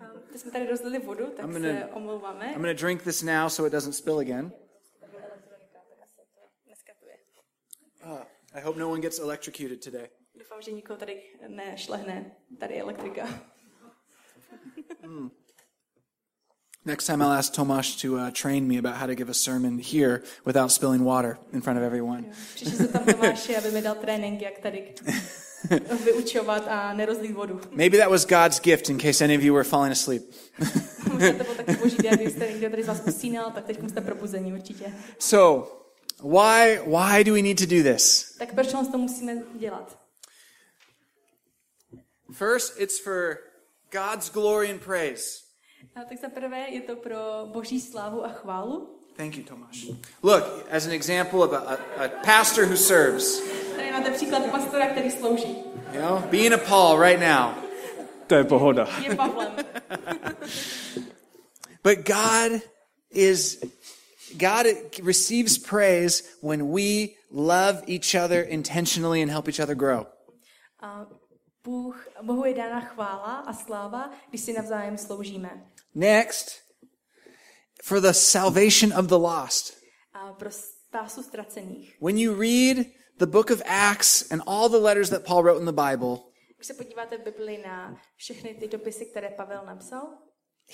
Um, 0.00 0.38
jsme 0.38 0.50
tady 0.50 0.66
rozlili 0.66 0.98
vodu, 0.98 1.26
tak 1.26 1.46
I'm 1.46 1.52
se 1.52 1.60
gonna- 1.60 1.96
omlouváme. 1.96 2.52
I'm 2.54 2.62
to 2.62 2.72
drink 2.72 3.02
this 3.02 3.22
now 3.22 3.48
so 3.48 3.66
it 3.66 3.72
doesn't 3.72 3.92
spill 3.94 4.18
again. 4.18 4.52
Uh, 8.06 8.18
I 8.54 8.60
hope 8.60 8.78
no 8.78 8.90
one 8.90 9.00
gets 9.00 9.18
electrocuted 9.18 9.84
today. 9.84 10.08
Doufám, 10.34 10.62
že 10.62 10.72
nikoho 10.72 10.96
tady 10.98 11.22
nešlehne. 11.48 12.36
Tady 12.60 12.74
je 12.74 12.80
elektrika. 12.82 13.28
Next 16.84 17.06
time 17.06 17.22
I'll 17.22 17.32
ask 17.32 17.52
Tomasz 17.54 17.96
to 18.02 18.12
uh, 18.14 18.30
train 18.30 18.66
me 18.68 18.78
about 18.78 18.96
how 18.96 19.06
to 19.06 19.14
give 19.14 19.30
a 19.30 19.34
sermon 19.34 19.78
here 19.92 20.20
without 20.46 20.72
spilling 20.72 21.04
water 21.04 21.38
in 21.52 21.60
front 21.62 21.78
of 21.78 21.84
everyone. 21.84 22.24
Vyučovat 26.04 26.64
a 26.68 26.92
nerozlít 26.92 27.32
vodu. 27.32 27.60
Maybe 27.70 27.98
that 27.98 28.10
was 28.10 28.24
God's 28.24 28.60
gift 28.60 28.88
in 28.88 28.98
case 28.98 29.24
any 29.24 29.36
of 29.36 29.42
you 29.42 29.54
were 29.54 29.64
falling 29.64 29.92
asleep. 29.92 30.22
So, 35.18 35.66
why 36.22 36.78
why 36.84 37.24
do 37.24 37.32
we 37.32 37.42
need 37.42 37.58
to 37.58 37.66
do 37.66 37.82
this? 37.82 38.34
Tak 38.38 38.54
proč 38.54 38.72
to 38.72 38.98
musíme 38.98 39.42
dělat? 39.54 39.98
First, 42.32 42.80
it's 42.80 43.00
for 43.00 43.38
God's 43.90 44.30
glory 44.30 44.70
and 44.70 44.80
praise. 44.80 45.44
A 45.94 46.04
tak 46.04 46.18
za 46.20 46.28
prvé 46.28 46.68
je 46.68 46.80
to 46.80 46.96
pro 46.96 47.48
boží 47.52 47.80
slávu 47.80 48.24
a 48.24 48.28
chválu. 48.28 49.00
Thank 49.16 49.36
you, 49.36 49.44
Tomasz. 49.44 49.86
Look, 50.22 50.66
as 50.70 50.86
an 50.86 50.92
example 50.92 51.42
of 51.42 51.52
a, 51.52 51.58
a, 51.58 52.04
a 52.04 52.08
pastor 52.08 52.66
who 52.66 52.76
serves, 52.76 53.40
máte 54.04 54.16
příklad 54.16 54.50
pastora, 54.50 54.86
který 54.86 55.10
slouží. 55.10 55.56
you 55.92 56.00
know, 56.00 56.18
being 56.30 56.52
a 56.52 56.58
Paul 56.58 57.00
right 57.00 57.20
now. 57.20 57.54
To 58.26 58.34
je 58.34 58.44
pohoda. 58.44 58.88
Je 59.02 59.16
Pavlem. 59.16 59.56
But 61.82 62.06
God 62.06 62.62
is 63.10 63.60
God 64.36 64.66
receives 65.02 65.58
praise 65.58 66.24
when 66.42 66.72
we 66.72 67.08
love 67.30 67.82
each 67.86 68.14
other 68.14 68.40
intentionally 68.48 69.22
and 69.22 69.30
help 69.30 69.48
each 69.48 69.60
other 69.60 69.74
grow. 69.74 70.06
A 70.80 71.06
Bůh, 71.64 72.08
Bohu 72.22 72.44
je 72.44 72.54
dána 72.54 72.80
chvála 72.80 73.36
a 73.36 73.52
sláva, 73.52 74.10
když 74.28 74.40
si 74.40 74.52
navzájem 74.52 74.98
sloužíme. 74.98 75.66
Next, 75.94 76.50
for 77.82 78.00
the 78.00 78.12
salvation 78.12 78.98
of 78.98 79.06
the 79.06 79.14
lost. 79.14 79.74
A 80.12 80.32
pro 80.32 80.50
spásu 80.50 81.22
ztracených. 81.22 81.96
When 82.00 82.18
you 82.18 82.40
read 82.40 82.86
the 83.18 83.26
book 83.26 83.50
of 83.50 83.62
Acts 83.66 84.32
and 84.32 84.42
all 84.46 84.68
the 84.68 84.78
letters 84.78 85.10
that 85.10 85.24
Paul 85.24 85.42
wrote 85.42 85.60
in 85.60 85.66
the 85.66 85.72
Bible, 85.90 86.16
Když 86.56 86.66
se 86.66 86.74
podíváte 86.74 87.18
v 87.18 87.24
Bibli 87.24 87.62
na 87.66 87.96
všechny 88.16 88.54
ty 88.54 88.68
dopisy, 88.68 89.06
které 89.06 89.28
Pavel 89.28 89.62
napsal, 89.66 90.08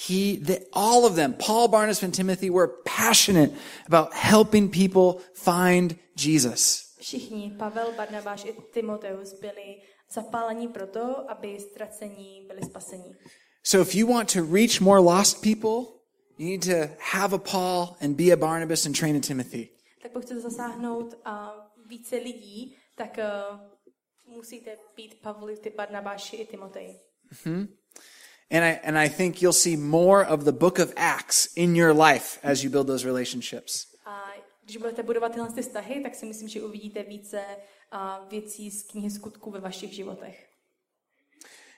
he, 0.09 0.37
the, 0.46 0.57
all 0.72 1.05
of 1.05 1.14
them, 1.14 1.33
Paul, 1.46 1.68
Barnabas, 1.68 2.03
and 2.03 2.14
Timothy, 2.14 2.50
were 2.50 2.68
passionate 2.85 3.53
about 3.87 4.12
helping 4.12 4.68
people 4.70 5.22
find 5.35 5.98
Jesus. 6.16 6.90
všichni, 7.00 7.55
Pavel, 7.59 7.92
Barnabáš 7.96 8.44
i 8.44 8.55
Timoteus, 8.72 9.33
byli 9.40 9.83
zapálení 10.12 10.68
pro 10.68 10.87
to, 10.87 11.31
aby 11.31 11.59
ztracení 11.61 12.44
byli 12.48 12.62
spasení. 12.62 13.14
So 13.62 13.88
if 13.88 13.94
you 13.94 14.07
want 14.07 14.33
to 14.33 14.44
reach 14.55 14.81
more 14.81 15.00
lost 15.00 15.42
people, 15.42 16.00
you 16.38 16.46
need 16.48 16.62
to 16.64 16.94
have 17.12 17.35
a 17.37 17.38
Paul 17.38 17.96
and 18.00 18.16
be 18.16 18.33
a 18.33 18.37
Barnabas 18.37 18.87
and 18.87 18.98
train 18.98 19.16
a 19.16 19.20
Timothy. 19.20 19.68
Tak 20.03 20.12
pokud 20.12 20.24
chcete 20.24 20.40
zasáhnout 20.40 21.14
a 21.24 21.53
více 21.90 22.16
lidí, 22.16 22.76
tak 22.94 23.18
uh, 23.18 24.35
musíte 24.37 24.76
být 24.96 25.20
Pavli, 25.22 25.57
ty 25.57 25.70
Barnabáši 25.70 26.37
i 26.37 26.46
Timotej. 26.46 27.00
And 28.50 28.64
I, 28.64 28.81
and 28.83 28.98
I 28.98 29.09
think 29.09 29.42
you'll 29.42 29.53
see 29.53 29.76
more 29.76 30.26
of 30.26 30.40
the 30.40 30.53
book 30.53 30.79
of 30.79 30.92
Acts 30.96 31.57
in 31.57 31.76
your 31.76 31.92
life 32.03 32.40
as 32.42 32.64
you 32.64 32.70
build 32.70 32.87
those 32.87 33.07
relationships. 33.07 33.87
A 34.05 34.33
když 34.64 34.76
budete 34.76 35.03
budovat 35.03 35.33
tyhle 35.33 35.53
ty 35.53 35.62
vztahy, 35.62 36.00
tak 36.03 36.14
si 36.14 36.26
myslím, 36.26 36.48
že 36.48 36.62
uvidíte 36.62 37.03
více 37.03 37.44
uh, 37.92 38.29
věcí 38.29 38.70
z 38.70 38.83
knihy 38.83 39.11
skutků 39.11 39.50
ve 39.50 39.61
vašich 39.61 39.92
životech. 39.92 40.46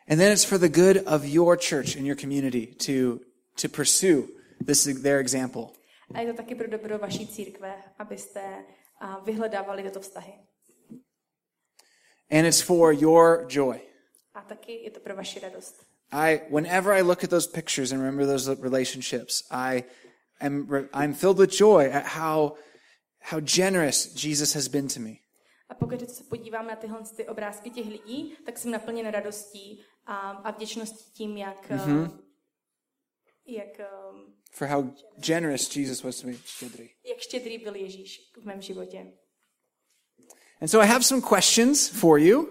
And 0.09 0.19
then 0.19 0.33
it's 0.33 0.45
for 0.45 0.59
the 0.59 0.69
good 0.69 0.97
of 1.07 1.25
your 1.25 1.57
church 1.57 1.97
and 1.97 2.07
your 2.07 2.17
community 2.17 2.67
to, 2.67 3.19
to 3.63 3.69
pursue 3.69 4.29
this, 4.67 4.85
their 4.85 5.19
example. 5.19 5.63
A 6.15 6.21
je 6.21 6.33
to 6.33 6.37
taky 6.37 6.55
pro 6.55 6.69
dobro 6.69 6.99
vaší 6.99 7.27
církve, 7.27 7.75
abyste 7.99 8.65
uh, 9.03 9.25
vyhledávali 9.25 9.83
tyto 9.83 10.01
vztahy. 10.01 10.33
And 12.31 12.47
it's 12.47 12.63
for 12.63 12.93
your 12.93 13.47
joy. 13.49 13.81
A 14.35 14.41
taky 14.41 14.73
je 14.85 14.91
to 14.91 15.01
pro 15.01 15.17
vaši 15.17 15.41
radost. 15.41 15.85
I, 16.13 16.41
whenever 16.51 16.93
I 16.93 17.03
look 17.03 17.25
at 17.25 17.31
those 17.31 17.47
pictures 17.47 17.93
and 17.93 18.01
remember 18.01 18.27
those 18.27 18.55
relationships, 18.61 19.45
I 19.51 19.85
am, 20.41 20.69
I'm 20.93 21.15
filled 21.15 21.39
with 21.39 21.51
joy 21.51 21.91
at 21.91 22.05
how, 22.05 22.57
how 23.21 23.41
generous 23.41 24.15
Jesus 24.15 24.55
has 24.55 24.69
been 24.69 24.89
to 24.89 25.01
me. 25.01 25.17
A 25.69 25.75
pokud 25.75 26.11
se 26.11 26.25
podívám 26.25 26.67
na 26.67 26.77
tyhle 26.77 27.01
ty 27.17 27.29
obrázky 27.29 27.71
těch 27.71 27.87
lidí, 27.87 28.37
tak 28.47 28.59
jsem 28.59 28.71
naplněn 28.71 29.11
radostí 29.11 29.85
a, 30.07 30.31
a 30.31 30.51
vděčností 30.51 31.13
tím, 31.13 31.37
jak, 31.37 31.71
mm-hmm. 31.71 32.19
Jak, 33.47 33.81
um, 34.11 34.35
For 34.51 34.69
how 34.69 34.85
generous 35.17 35.77
Jesus 35.77 36.03
was 36.03 36.21
to 36.21 36.27
me. 36.27 36.35
Shedri. 36.59 36.91
jak 37.09 37.19
štědrý 37.19 37.59
byl 37.59 37.77
Ježíš 37.77 38.31
v 38.43 38.45
mém 38.45 38.63
životě. 38.63 39.07
And 40.61 40.69
so 40.69 40.85
I 40.85 40.89
have 40.89 41.03
some 41.03 41.23
questions 41.23 41.89
for 41.89 42.19
you. 42.19 42.49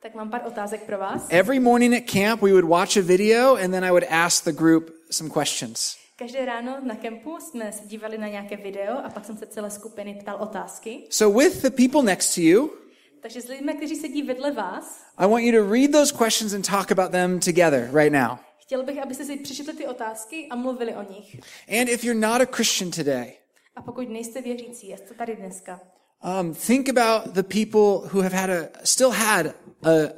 Tak 0.00 0.14
mám 0.14 0.30
pár 0.30 0.46
otázek 0.46 0.82
pro 0.82 0.98
vás. 0.98 1.26
Every 1.30 1.60
morning 1.60 1.94
at 1.94 2.10
camp, 2.12 2.42
we 2.42 2.52
would 2.52 2.64
watch 2.64 2.96
a 2.96 3.02
video 3.02 3.54
and 3.54 3.70
then 3.70 3.84
I 3.84 3.90
would 3.90 4.04
ask 4.10 4.44
the 4.44 4.52
group 4.52 4.90
some 5.10 5.30
questions. 5.30 5.96
Každé 6.16 6.44
ráno 6.44 6.80
na 6.82 6.94
kempu 6.94 7.36
jsme 7.40 7.72
se 7.72 7.86
dívali 7.86 8.18
na 8.18 8.28
nějaké 8.28 8.56
video 8.56 8.98
a 9.04 9.10
pak 9.10 9.24
jsem 9.24 9.36
se 9.36 9.46
celé 9.46 9.70
skupiny 9.70 10.14
ptal 10.14 10.36
otázky. 10.42 11.06
So 11.10 11.38
with 11.38 11.62
the 11.62 11.70
people 11.70 12.02
next 12.02 12.34
to 12.34 12.40
you, 12.40 12.70
Takže 13.22 13.40
s 13.40 13.48
lidmi, 13.48 13.74
kteří 13.74 13.96
sedí 13.96 14.22
vedle 14.22 14.50
vás, 14.50 15.04
I 15.18 15.26
want 15.26 15.44
you 15.44 15.52
to 15.52 15.72
read 15.72 15.92
those 15.92 16.14
questions 16.18 16.52
and 16.52 16.68
talk 16.68 16.90
about 16.90 17.12
them 17.12 17.40
together 17.40 17.90
right 17.94 18.12
now. 18.12 18.38
Chtěl 18.70 18.82
bych, 18.82 19.02
abyste 19.02 19.24
si 19.24 19.36
přečetli 19.36 19.74
ty 19.74 19.86
otázky 19.86 20.46
a 20.50 20.56
mluvili 20.56 20.94
o 20.94 21.12
nich. 21.12 21.40
And 21.80 21.88
if 21.88 22.04
you're 22.04 22.20
not 22.20 22.40
a 22.40 22.46
Christian 22.56 22.90
today, 22.90 23.32
A 23.76 23.82
pokud 23.82 24.08
nejste 24.08 24.42
věřící, 24.42 24.94
jste 24.96 25.14
tady 25.14 25.36
dneska, 25.36 25.80
um, 26.40 26.54
think 26.54 26.88
about 26.88 27.34
the 27.34 27.42
people 27.42 28.08
who 28.12 28.20
have 28.22 28.36
had 28.36 28.50
a, 28.50 28.68
still 28.84 29.10
had 29.10 29.46
a, 29.46 29.54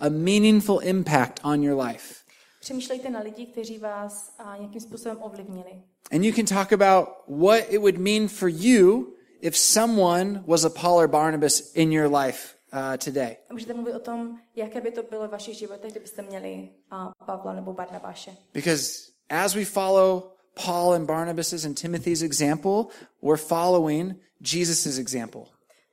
a 0.00 0.08
meaningful 0.08 0.80
impact 0.82 1.40
on 1.44 1.62
your 1.62 1.82
life. 1.82 2.14
přemýšlejte 2.60 3.10
na 3.10 3.20
lidi, 3.20 3.46
kteří 3.46 3.78
vás 3.78 4.34
a, 4.38 4.56
nějakým 4.56 4.80
způsobem 4.80 5.18
ovlivnili. 5.20 5.82
And 6.12 6.24
you 6.24 6.32
can 6.34 6.46
talk 6.46 6.72
about 6.72 7.08
what 7.28 7.60
it 7.68 7.78
would 7.78 7.98
mean 7.98 8.28
for 8.28 8.48
you 8.48 9.14
if 9.40 9.56
someone 9.56 10.44
was 10.46 10.64
a 10.64 10.70
Paul 10.70 10.98
or 10.98 11.08
Barnabas 11.08 11.72
in 11.74 11.92
your 11.92 12.16
life 12.16 12.54
uh, 12.72 12.96
today. 13.04 13.36
Můžete 13.52 13.74
mluvit 13.74 13.94
o 13.94 13.98
tom, 14.00 14.38
jaké 14.56 14.80
by 14.80 14.90
to 14.90 15.02
bylo 15.02 15.28
v 15.28 15.30
vašich 15.30 15.58
životech, 15.58 15.90
kdybyste 15.90 16.22
měli 16.22 16.68
a, 16.90 17.12
Pavla 17.26 17.52
nebo 17.52 17.72
Barnabáše. 17.72 18.36
Because 18.54 18.92
as 19.28 19.54
we 19.54 19.64
follow 19.64 20.22
Paul 20.66 20.92
and 20.92 21.06
Barnabas's 21.06 21.64
and 21.64 21.80
Timothy's 21.80 22.22
example, 22.22 22.84
we're 23.22 23.42
following 23.42 24.16
Jesus' 24.54 24.98
example. 24.98 25.42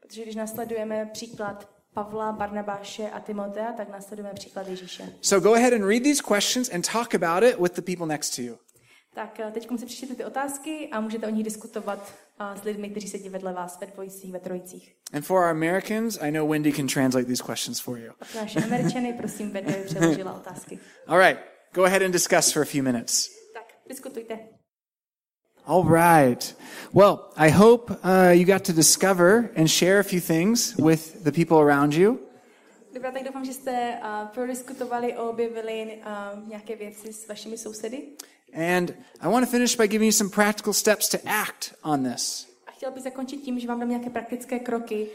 Protože 0.02 0.24
když 0.24 0.36
následujeme 0.36 1.10
příklad 1.14 1.70
Pavla, 1.94 2.32
Barnabáše 2.32 3.10
a 3.10 3.20
Timotea, 3.20 3.74
tak 3.74 3.90
následujeme 3.90 4.34
příklad 4.34 4.68
Ježíše. 4.68 5.14
So 5.22 5.50
go 5.50 5.56
ahead 5.56 5.74
and 5.74 5.84
read 5.88 6.04
these 6.04 6.24
questions 6.24 6.70
and 6.70 6.92
talk 6.92 7.16
about 7.16 7.44
it 7.44 7.60
with 7.60 7.74
the 7.74 7.82
people 7.82 8.06
next 8.08 8.36
to 8.36 8.42
you. 8.42 8.58
Tak 9.14 9.40
teď 9.52 9.68
si 9.80 9.86
přečtěte 9.86 10.16
ty 10.16 10.26
otázky 10.26 10.90
a 10.92 11.00
můžete 11.00 11.28
o 11.28 11.30
nich 11.30 11.44
diskutovat 11.44 12.14
s 12.56 12.64
lidmi, 12.64 12.90
kteří 12.90 13.08
sedí 13.08 13.30
vedle 13.30 13.54
vás 13.54 13.80
ve 13.82 13.88
dvojicích, 13.88 14.34
ve 14.34 14.40
trojicích. 14.40 14.96
And 15.14 15.26
for 15.26 15.42
our 15.42 15.50
Americans, 15.50 16.18
I 16.22 16.32
know 16.32 16.50
Wendy 16.50 16.72
can 16.72 16.88
translate 16.88 17.28
these 17.28 17.44
questions 17.44 17.80
for 17.80 17.98
you. 17.98 18.14
Pro 18.32 18.42
naše 18.42 18.60
Američany, 18.60 19.14
prosím, 19.14 19.52
Wendy 19.54 19.74
přeložila 19.86 20.34
otázky. 20.34 20.80
All 21.08 21.20
right, 21.20 21.40
go 21.74 21.84
ahead 21.84 22.02
and 22.02 22.12
discuss 22.12 22.52
for 22.52 22.62
a 22.62 22.66
few 22.66 22.84
minutes. 22.84 23.30
Tak, 23.54 23.66
diskutujte. 23.90 24.40
All 25.66 25.84
right. 25.84 26.56
Well, 26.94 27.20
I 27.38 27.52
hope 27.52 27.92
uh, 28.04 28.32
you 28.32 28.46
got 28.46 28.64
to 28.64 28.74
discover 28.74 29.52
and 29.56 29.70
share 29.70 30.00
a 30.00 30.04
few 30.04 30.22
things 30.22 30.76
with 30.78 31.24
the 31.24 31.32
people 31.32 31.58
around 31.60 31.94
you. 31.94 32.29
Dobrá, 33.00 33.12
tak 33.12 33.24
doufám, 33.24 33.46
že 33.46 33.54
jste 33.54 34.02
uh, 34.04 34.28
prodiskutovali 34.28 35.14
a 35.14 35.24
objevili 35.24 36.02
uh, 36.06 36.48
nějaké 36.50 36.76
věci 36.76 37.14
s 37.14 37.28
vašimi 37.28 37.58
sousedy. 37.58 38.08
And 38.54 38.92
I 39.20 39.28
want 39.28 39.46
to 39.46 39.52
finish 39.52 39.78
by 39.78 39.88
giving 39.88 40.08
you 40.08 40.12
some 40.12 40.30
practical 40.30 40.74
steps 40.74 41.10
to 41.10 41.18
act 41.26 41.74
on 41.84 42.14
this. 42.14 42.48
A 42.68 42.72
chtěla 42.72 42.92
bych 42.92 43.04
zakončit 43.04 43.38
tím, 43.38 43.60
že 43.60 43.68
vám 43.68 43.80
dám 43.80 43.90
nějaké 43.90 44.10
praktické 44.10 44.60
kroky 44.60 45.08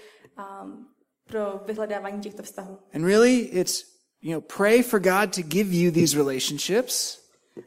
um, 0.62 0.86
pro 1.28 1.60
vyhledávání 1.66 2.20
těchto 2.20 2.42
vztahů. 2.42 2.78
And 2.94 3.04
really, 3.04 3.36
it's, 3.36 3.84
you 4.22 4.32
know, 4.32 4.40
pray 4.56 4.82
for 4.82 5.00
God 5.00 5.34
to 5.34 5.42
give 5.42 5.76
you 5.76 5.92
these 5.92 6.16
relationships 6.16 7.18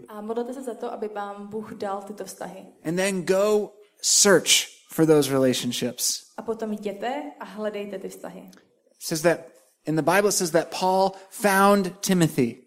A 0.07 0.21
modlete 0.21 0.53
se 0.53 0.63
za 0.63 0.73
to, 0.73 0.93
aby 0.93 1.07
vám 1.07 1.47
Bůh 1.47 1.73
dal 1.73 2.01
tyto 2.01 2.25
vztahy. 2.25 2.65
and 2.85 2.95
then 2.95 3.25
go 3.25 3.71
search 4.01 4.49
for 4.89 5.05
those 5.05 5.31
relationships. 5.31 6.23
A 6.37 6.41
potom 6.41 6.73
jděte 6.73 7.23
a 7.39 7.45
hledejte 7.45 7.99
ty 7.99 8.09
vztahy. 8.09 8.39
It 8.39 9.03
says 9.03 9.21
that 9.21 9.56
in 9.87 9.95
the 9.95 10.03
Bible 10.03 10.29
it 10.29 10.33
says 10.33 10.51
that 10.51 10.71
Paul 10.71 11.15
found 11.29 12.01
Timothy. 12.01 12.63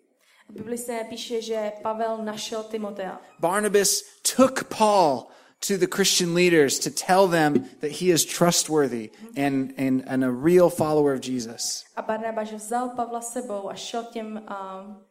V 0.48 0.52
Bibli 0.52 0.78
se 0.78 1.04
píše, 1.08 1.42
že 1.42 1.72
Pavel 1.82 2.24
našel 2.24 2.62
Timotea. 2.62 3.20
Barnabas 3.38 4.02
took 4.36 4.68
Paul 4.68 5.30
to 5.60 5.76
the 5.76 5.86
Christian 5.86 6.34
leaders 6.34 6.78
to 6.78 6.90
tell 6.90 7.28
them 7.28 7.68
that 7.80 7.90
he 7.90 8.10
is 8.10 8.24
trustworthy 8.24 9.10
and, 9.36 9.74
and, 9.76 10.02
and 10.06 10.24
a 10.24 10.30
real 10.30 10.70
follower 10.70 11.12
of 11.12 11.20
Jesus. 11.20 11.84
A 11.96 12.02
Barnabáš 12.02 12.52
vzal 12.52 12.88
Pavla 12.96 13.20
sebou 13.20 13.70
a 13.70 13.74
šel 13.74 14.04
těm 14.04 14.26
um, 14.26 15.04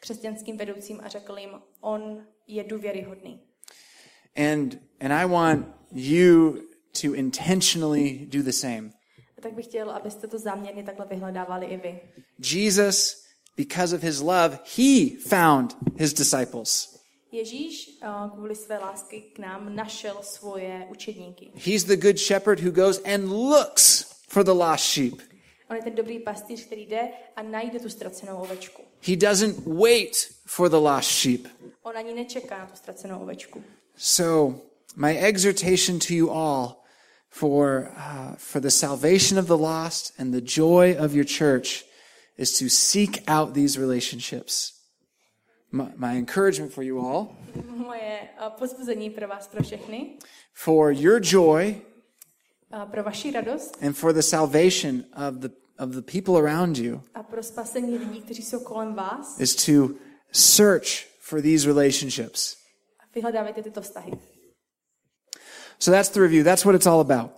křesťanským 0.00 0.56
vedoucím 0.56 1.00
a 1.02 1.08
řekl 1.08 1.38
jim, 1.38 1.50
on 1.80 2.26
je 2.46 2.64
důvěryhodný. 2.64 3.40
And, 4.36 4.78
and 5.00 5.12
I 5.12 5.26
want 5.26 5.66
you 5.92 6.58
to 7.02 7.14
intentionally 7.14 8.26
do 8.26 8.42
the 8.42 8.52
same. 8.52 8.90
Tak 9.44 9.52
bych 9.52 9.66
chtěl, 9.66 9.90
abyste 9.90 10.26
to 10.26 10.38
záměrně 10.38 10.82
takhle 10.82 11.06
vyhledávali 11.06 11.66
i 11.66 11.76
vy. 11.76 12.00
Jesus, 12.38 13.24
because 13.56 13.96
of 13.96 14.02
his 14.02 14.20
love, 14.20 14.58
he 14.76 15.10
found 15.28 15.76
his 15.96 16.12
disciples. 16.12 16.98
Ježíš 17.32 17.98
uh, 18.02 18.30
kvůli 18.30 18.54
své 18.56 18.78
lásky 18.78 19.20
k 19.20 19.38
nám 19.38 19.76
našel 19.76 20.16
svoje 20.22 20.86
učedníky. 20.90 21.50
He's 21.54 21.84
the 21.84 21.96
good 21.96 22.18
shepherd 22.18 22.60
who 22.60 22.70
goes 22.70 23.00
and 23.14 23.24
looks 23.24 24.04
for 24.28 24.44
the 24.44 24.50
lost 24.50 24.84
sheep. 24.84 25.14
On 25.70 25.76
je 25.76 25.82
ten 25.82 25.94
dobrý 25.94 26.18
pastýř, 26.18 26.66
který 26.66 26.86
jde 26.86 27.08
a 27.36 27.42
najde 27.42 27.80
tu 27.80 27.88
ztracenou 27.88 28.36
ovečku. 28.36 28.82
He 29.06 29.16
doesn't 29.16 29.66
wait 29.66 30.28
for 30.46 30.70
the 30.70 30.76
lost 30.76 31.10
sheep. 31.10 31.48
On 31.82 31.96
ani 31.96 32.14
nečeká 32.14 32.58
na 32.58 32.66
tu 32.66 32.76
ztracenou 32.76 33.22
ovečku. 33.22 33.64
So, 33.96 34.60
my 34.96 35.18
exhortation 35.18 35.98
to 35.98 36.14
you 36.14 36.30
all 36.30 36.83
for, 37.34 37.90
uh, 37.96 38.36
for 38.38 38.60
the 38.60 38.70
salvation 38.70 39.38
of 39.38 39.48
the 39.48 39.58
lost 39.58 40.12
and 40.18 40.32
the 40.32 40.40
joy 40.40 40.94
of 40.96 41.16
your 41.16 41.24
church 41.24 41.84
is 42.36 42.52
to 42.52 42.68
seek 42.68 43.24
out 43.26 43.54
these 43.54 43.76
relationships. 43.76 44.72
My, 45.72 45.88
my 45.96 46.14
encouragement 46.14 46.72
for 46.72 46.84
you 46.84 47.00
all, 47.00 47.36
Moje 47.66 48.28
uh, 48.40 48.50
pozbuzení 48.50 49.10
pro 49.10 49.28
vás, 49.28 49.48
pro 49.48 49.62
všechny, 49.62 50.18
for 50.52 50.92
your 50.92 51.20
joy 51.20 51.82
uh, 52.72 52.90
pro 52.90 53.02
vaši 53.02 53.32
radost 53.32 53.82
and 53.82 53.96
for 53.96 54.12
the 54.12 54.22
salvation 54.22 55.04
of 55.16 55.40
the, 55.40 55.50
of 55.78 55.90
the 55.94 56.02
people 56.02 56.38
around 56.38 56.78
you, 56.78 57.02
a 57.14 57.22
pro 57.22 57.42
spasení 57.42 57.98
lidí, 57.98 58.20
kteří 58.20 58.42
jsou 58.42 58.60
kolem 58.60 58.94
vás, 58.94 59.40
is 59.40 59.56
to 59.66 59.94
search 60.32 61.06
for 61.20 61.42
these 61.42 61.66
relationships. 61.66 62.56
Vyhledávejte 63.14 63.62
tyto 63.62 63.80
vztahy. 63.80 64.33
So 65.78 65.90
that's 65.90 66.08
the 66.08 66.20
review. 66.20 66.44
That's 66.44 66.64
what 66.64 66.74
it's 66.74 66.86
all 66.86 67.00
about. 67.00 67.30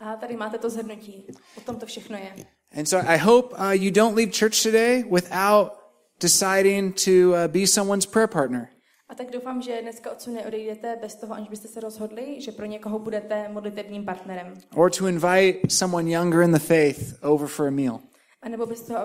A 0.00 0.16
tady 0.16 0.36
máte 0.36 0.58
to 0.58 0.70
zhrnutí. 0.70 1.24
O 1.56 1.60
tom 1.60 1.76
to 1.76 1.86
všechno 1.86 2.16
je. 2.16 2.32
And 2.78 2.86
so 2.88 3.10
I 3.10 3.16
hope 3.18 3.54
uh, 3.58 3.70
you 3.70 3.90
don't 3.90 4.16
leave 4.16 4.32
church 4.32 4.62
today 4.62 5.04
without 5.10 5.72
deciding 6.20 6.94
to 7.04 7.10
uh, 7.10 7.46
be 7.48 7.66
someone's 7.66 8.06
prayer 8.06 8.28
partner. 8.28 8.68
A 9.08 9.14
tak 9.14 9.30
doufám, 9.30 9.62
že 9.62 9.82
dneska 9.82 10.10
odsud 10.12 10.34
neodejdete 10.34 10.96
bez 11.00 11.14
toho, 11.14 11.34
aniž 11.34 11.48
byste 11.48 11.68
se 11.68 11.80
rozhodli, 11.80 12.40
že 12.40 12.52
pro 12.52 12.66
někoho 12.66 12.98
budete 12.98 13.48
modlitebním 13.48 14.04
partnerem. 14.04 14.54
or 14.74 14.90
to 14.90 15.06
invite 15.06 15.58
someone 15.68 16.10
younger 16.10 16.42
in 16.42 16.52
the 16.52 16.58
faith 16.58 17.14
over 17.22 17.48
for 17.48 17.66
a 17.66 17.70
meal. 17.70 18.00
A 18.42 18.48
nebo 18.48 18.66
bez 18.66 18.80
toho, 18.80 18.98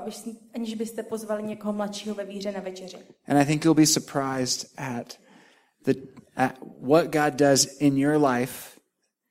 aniž 0.53 0.75
byste 0.75 1.03
pozvali 1.03 1.43
někoho 1.43 1.73
mladšího 1.73 2.15
ve 2.15 2.25
víře 2.25 2.51
na 2.51 2.59
večeři. 2.59 2.97
And 3.27 3.37
I 3.41 3.45
think 3.45 3.65
you'll 3.65 3.75
be 3.75 3.85
surprised 3.85 4.69
at 4.77 5.13
the 5.83 5.93
at 6.35 6.57
what 6.81 7.11
God 7.11 7.37
does 7.37 7.65
in 7.79 7.97
your 7.97 8.17
life 8.17 8.79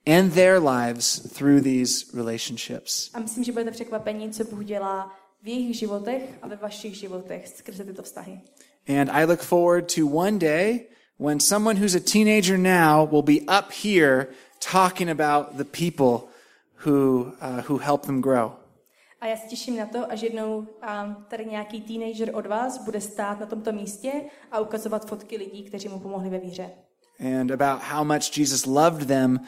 and 0.06 0.32
their 0.32 0.60
lives 0.60 1.18
through 1.18 1.60
these 1.60 2.06
relationships. 2.14 3.10
A 3.14 3.20
myslím, 3.20 3.44
že 3.44 3.52
budete 3.52 3.70
překvapení, 3.70 4.30
co 4.30 4.44
Bůh 4.44 4.64
dělá 4.64 5.12
v 5.42 5.48
jejich 5.48 5.78
životech 5.78 6.22
a 6.42 6.48
ve 6.48 6.56
vašich 6.56 6.94
životech 6.94 7.48
skrze 7.48 7.84
tyto 7.84 8.02
vztahy. 8.02 8.40
And 8.88 9.10
I 9.10 9.24
look 9.24 9.42
forward 9.42 9.94
to 9.94 10.06
one 10.06 10.38
day 10.38 10.86
when 11.18 11.40
someone 11.40 11.76
who's 11.76 11.94
a 11.94 12.00
teenager 12.00 12.58
now 12.58 13.04
will 13.04 13.22
be 13.22 13.40
up 13.48 13.72
here 13.84 14.26
talking 14.72 15.10
about 15.10 15.56
the 15.56 15.64
people 15.64 16.28
who 16.84 17.32
uh, 17.40 17.62
who 17.62 17.78
help 17.78 18.06
them 18.06 18.20
grow. 18.20 18.52
A 19.22 19.26
já 19.26 19.36
se 19.36 19.46
těším 19.46 19.76
na 19.76 19.86
to, 19.86 20.12
až 20.12 20.22
jednou 20.22 20.56
um, 20.58 20.66
tady 21.28 21.44
nějaký 21.46 21.80
teenager 21.80 22.30
od 22.34 22.46
vás 22.46 22.84
bude 22.84 23.00
stát 23.00 23.40
na 23.40 23.46
tomto 23.46 23.72
místě 23.72 24.12
a 24.50 24.60
ukazovat 24.60 25.08
fotky 25.08 25.36
lidí, 25.36 25.62
kteří 25.64 25.88
mu 25.88 26.00
pomohli 26.00 26.30
ve 26.30 26.38
víře. 26.38 26.70
and 27.20 27.50
about 27.50 27.80
how 27.82 28.04
much 28.04 28.38
Jesus 28.38 28.66
loved 28.66 29.08
them 29.08 29.40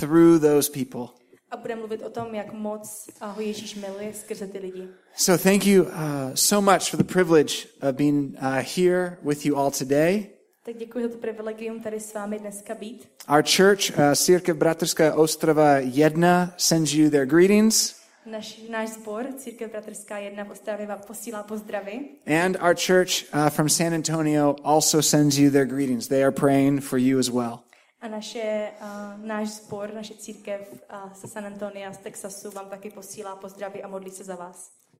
through 0.00 0.38
those 0.38 0.70
people. 0.70 1.08
A 1.50 1.56
bude 1.56 1.76
mluvit 1.76 2.02
o 2.02 2.10
tom, 2.10 2.34
jak 2.34 2.52
moc 2.52 3.08
ho 3.20 3.40
Ježíš 3.40 3.74
miluje 3.74 4.14
skrze 4.14 4.46
ty 4.46 4.58
lidi. 4.58 4.88
So 5.16 5.42
thank 5.42 5.66
you 5.66 5.82
uh, 5.82 5.90
so 6.34 6.72
much 6.72 6.90
for 6.90 6.96
the 6.96 7.12
privilege 7.12 7.54
of 7.88 7.94
being 7.96 8.36
uh, 8.42 8.62
here 8.76 9.18
with 9.22 9.46
you 9.46 9.56
all 9.56 9.70
today. 9.70 10.26
Tak 10.64 10.76
děkuji 10.76 11.04
za 11.04 11.08
to 11.08 11.18
privilegium 11.18 11.80
tady 11.80 12.00
s 12.00 12.14
vámi 12.14 12.38
dneska 12.38 12.74
být. 12.74 13.08
Our 13.28 13.42
church, 13.56 13.98
uh, 13.98 14.14
Církev 14.14 14.56
Bratrská 14.56 15.14
Ostrava 15.14 15.78
1, 15.78 16.54
sends 16.56 16.92
you 16.92 17.10
their 17.10 17.26
greetings. 17.26 18.01
Naš, 18.26 18.60
náš 18.70 18.88
sbor, 18.88 19.26
Církev 19.36 19.70
Bratrská 19.70 20.18
jedna 20.18 20.44
v 20.44 20.50
Ostravě, 20.50 20.86
vám 20.86 20.98
posílá 21.06 21.42
pozdravy. 21.42 22.08
And 22.26 22.56
our 22.62 22.74
church 22.74 23.34
uh, 23.34 23.50
from 23.50 23.68
San 23.68 23.94
Antonio 23.94 24.56
also 24.64 25.02
sends 25.02 25.38
you 25.38 25.50
their 25.50 25.66
greetings. 25.66 26.08
They 26.08 26.22
are 26.22 26.32
praying 26.32 26.80
for 26.80 26.98
you 26.98 27.18
as 27.18 27.28
well. 27.28 27.58
A 28.00 28.08
naše, 28.08 28.70
uh, 28.80 29.26
náš 29.26 29.48
sbor, 29.48 29.94
naše 29.94 30.14
církev 30.14 30.60
uh, 30.70 31.12
ze 31.14 31.28
San 31.28 31.46
Antonia, 31.46 31.92
z 31.92 31.98
Texasu 31.98 32.50
vám 32.50 32.68
taky 32.68 32.90
posílá 32.90 33.36
pozdravy 33.36 33.82
a 33.82 33.88
modlí 33.88 34.10
se 34.10 34.24
za 34.24 34.34
vás. 34.34 34.81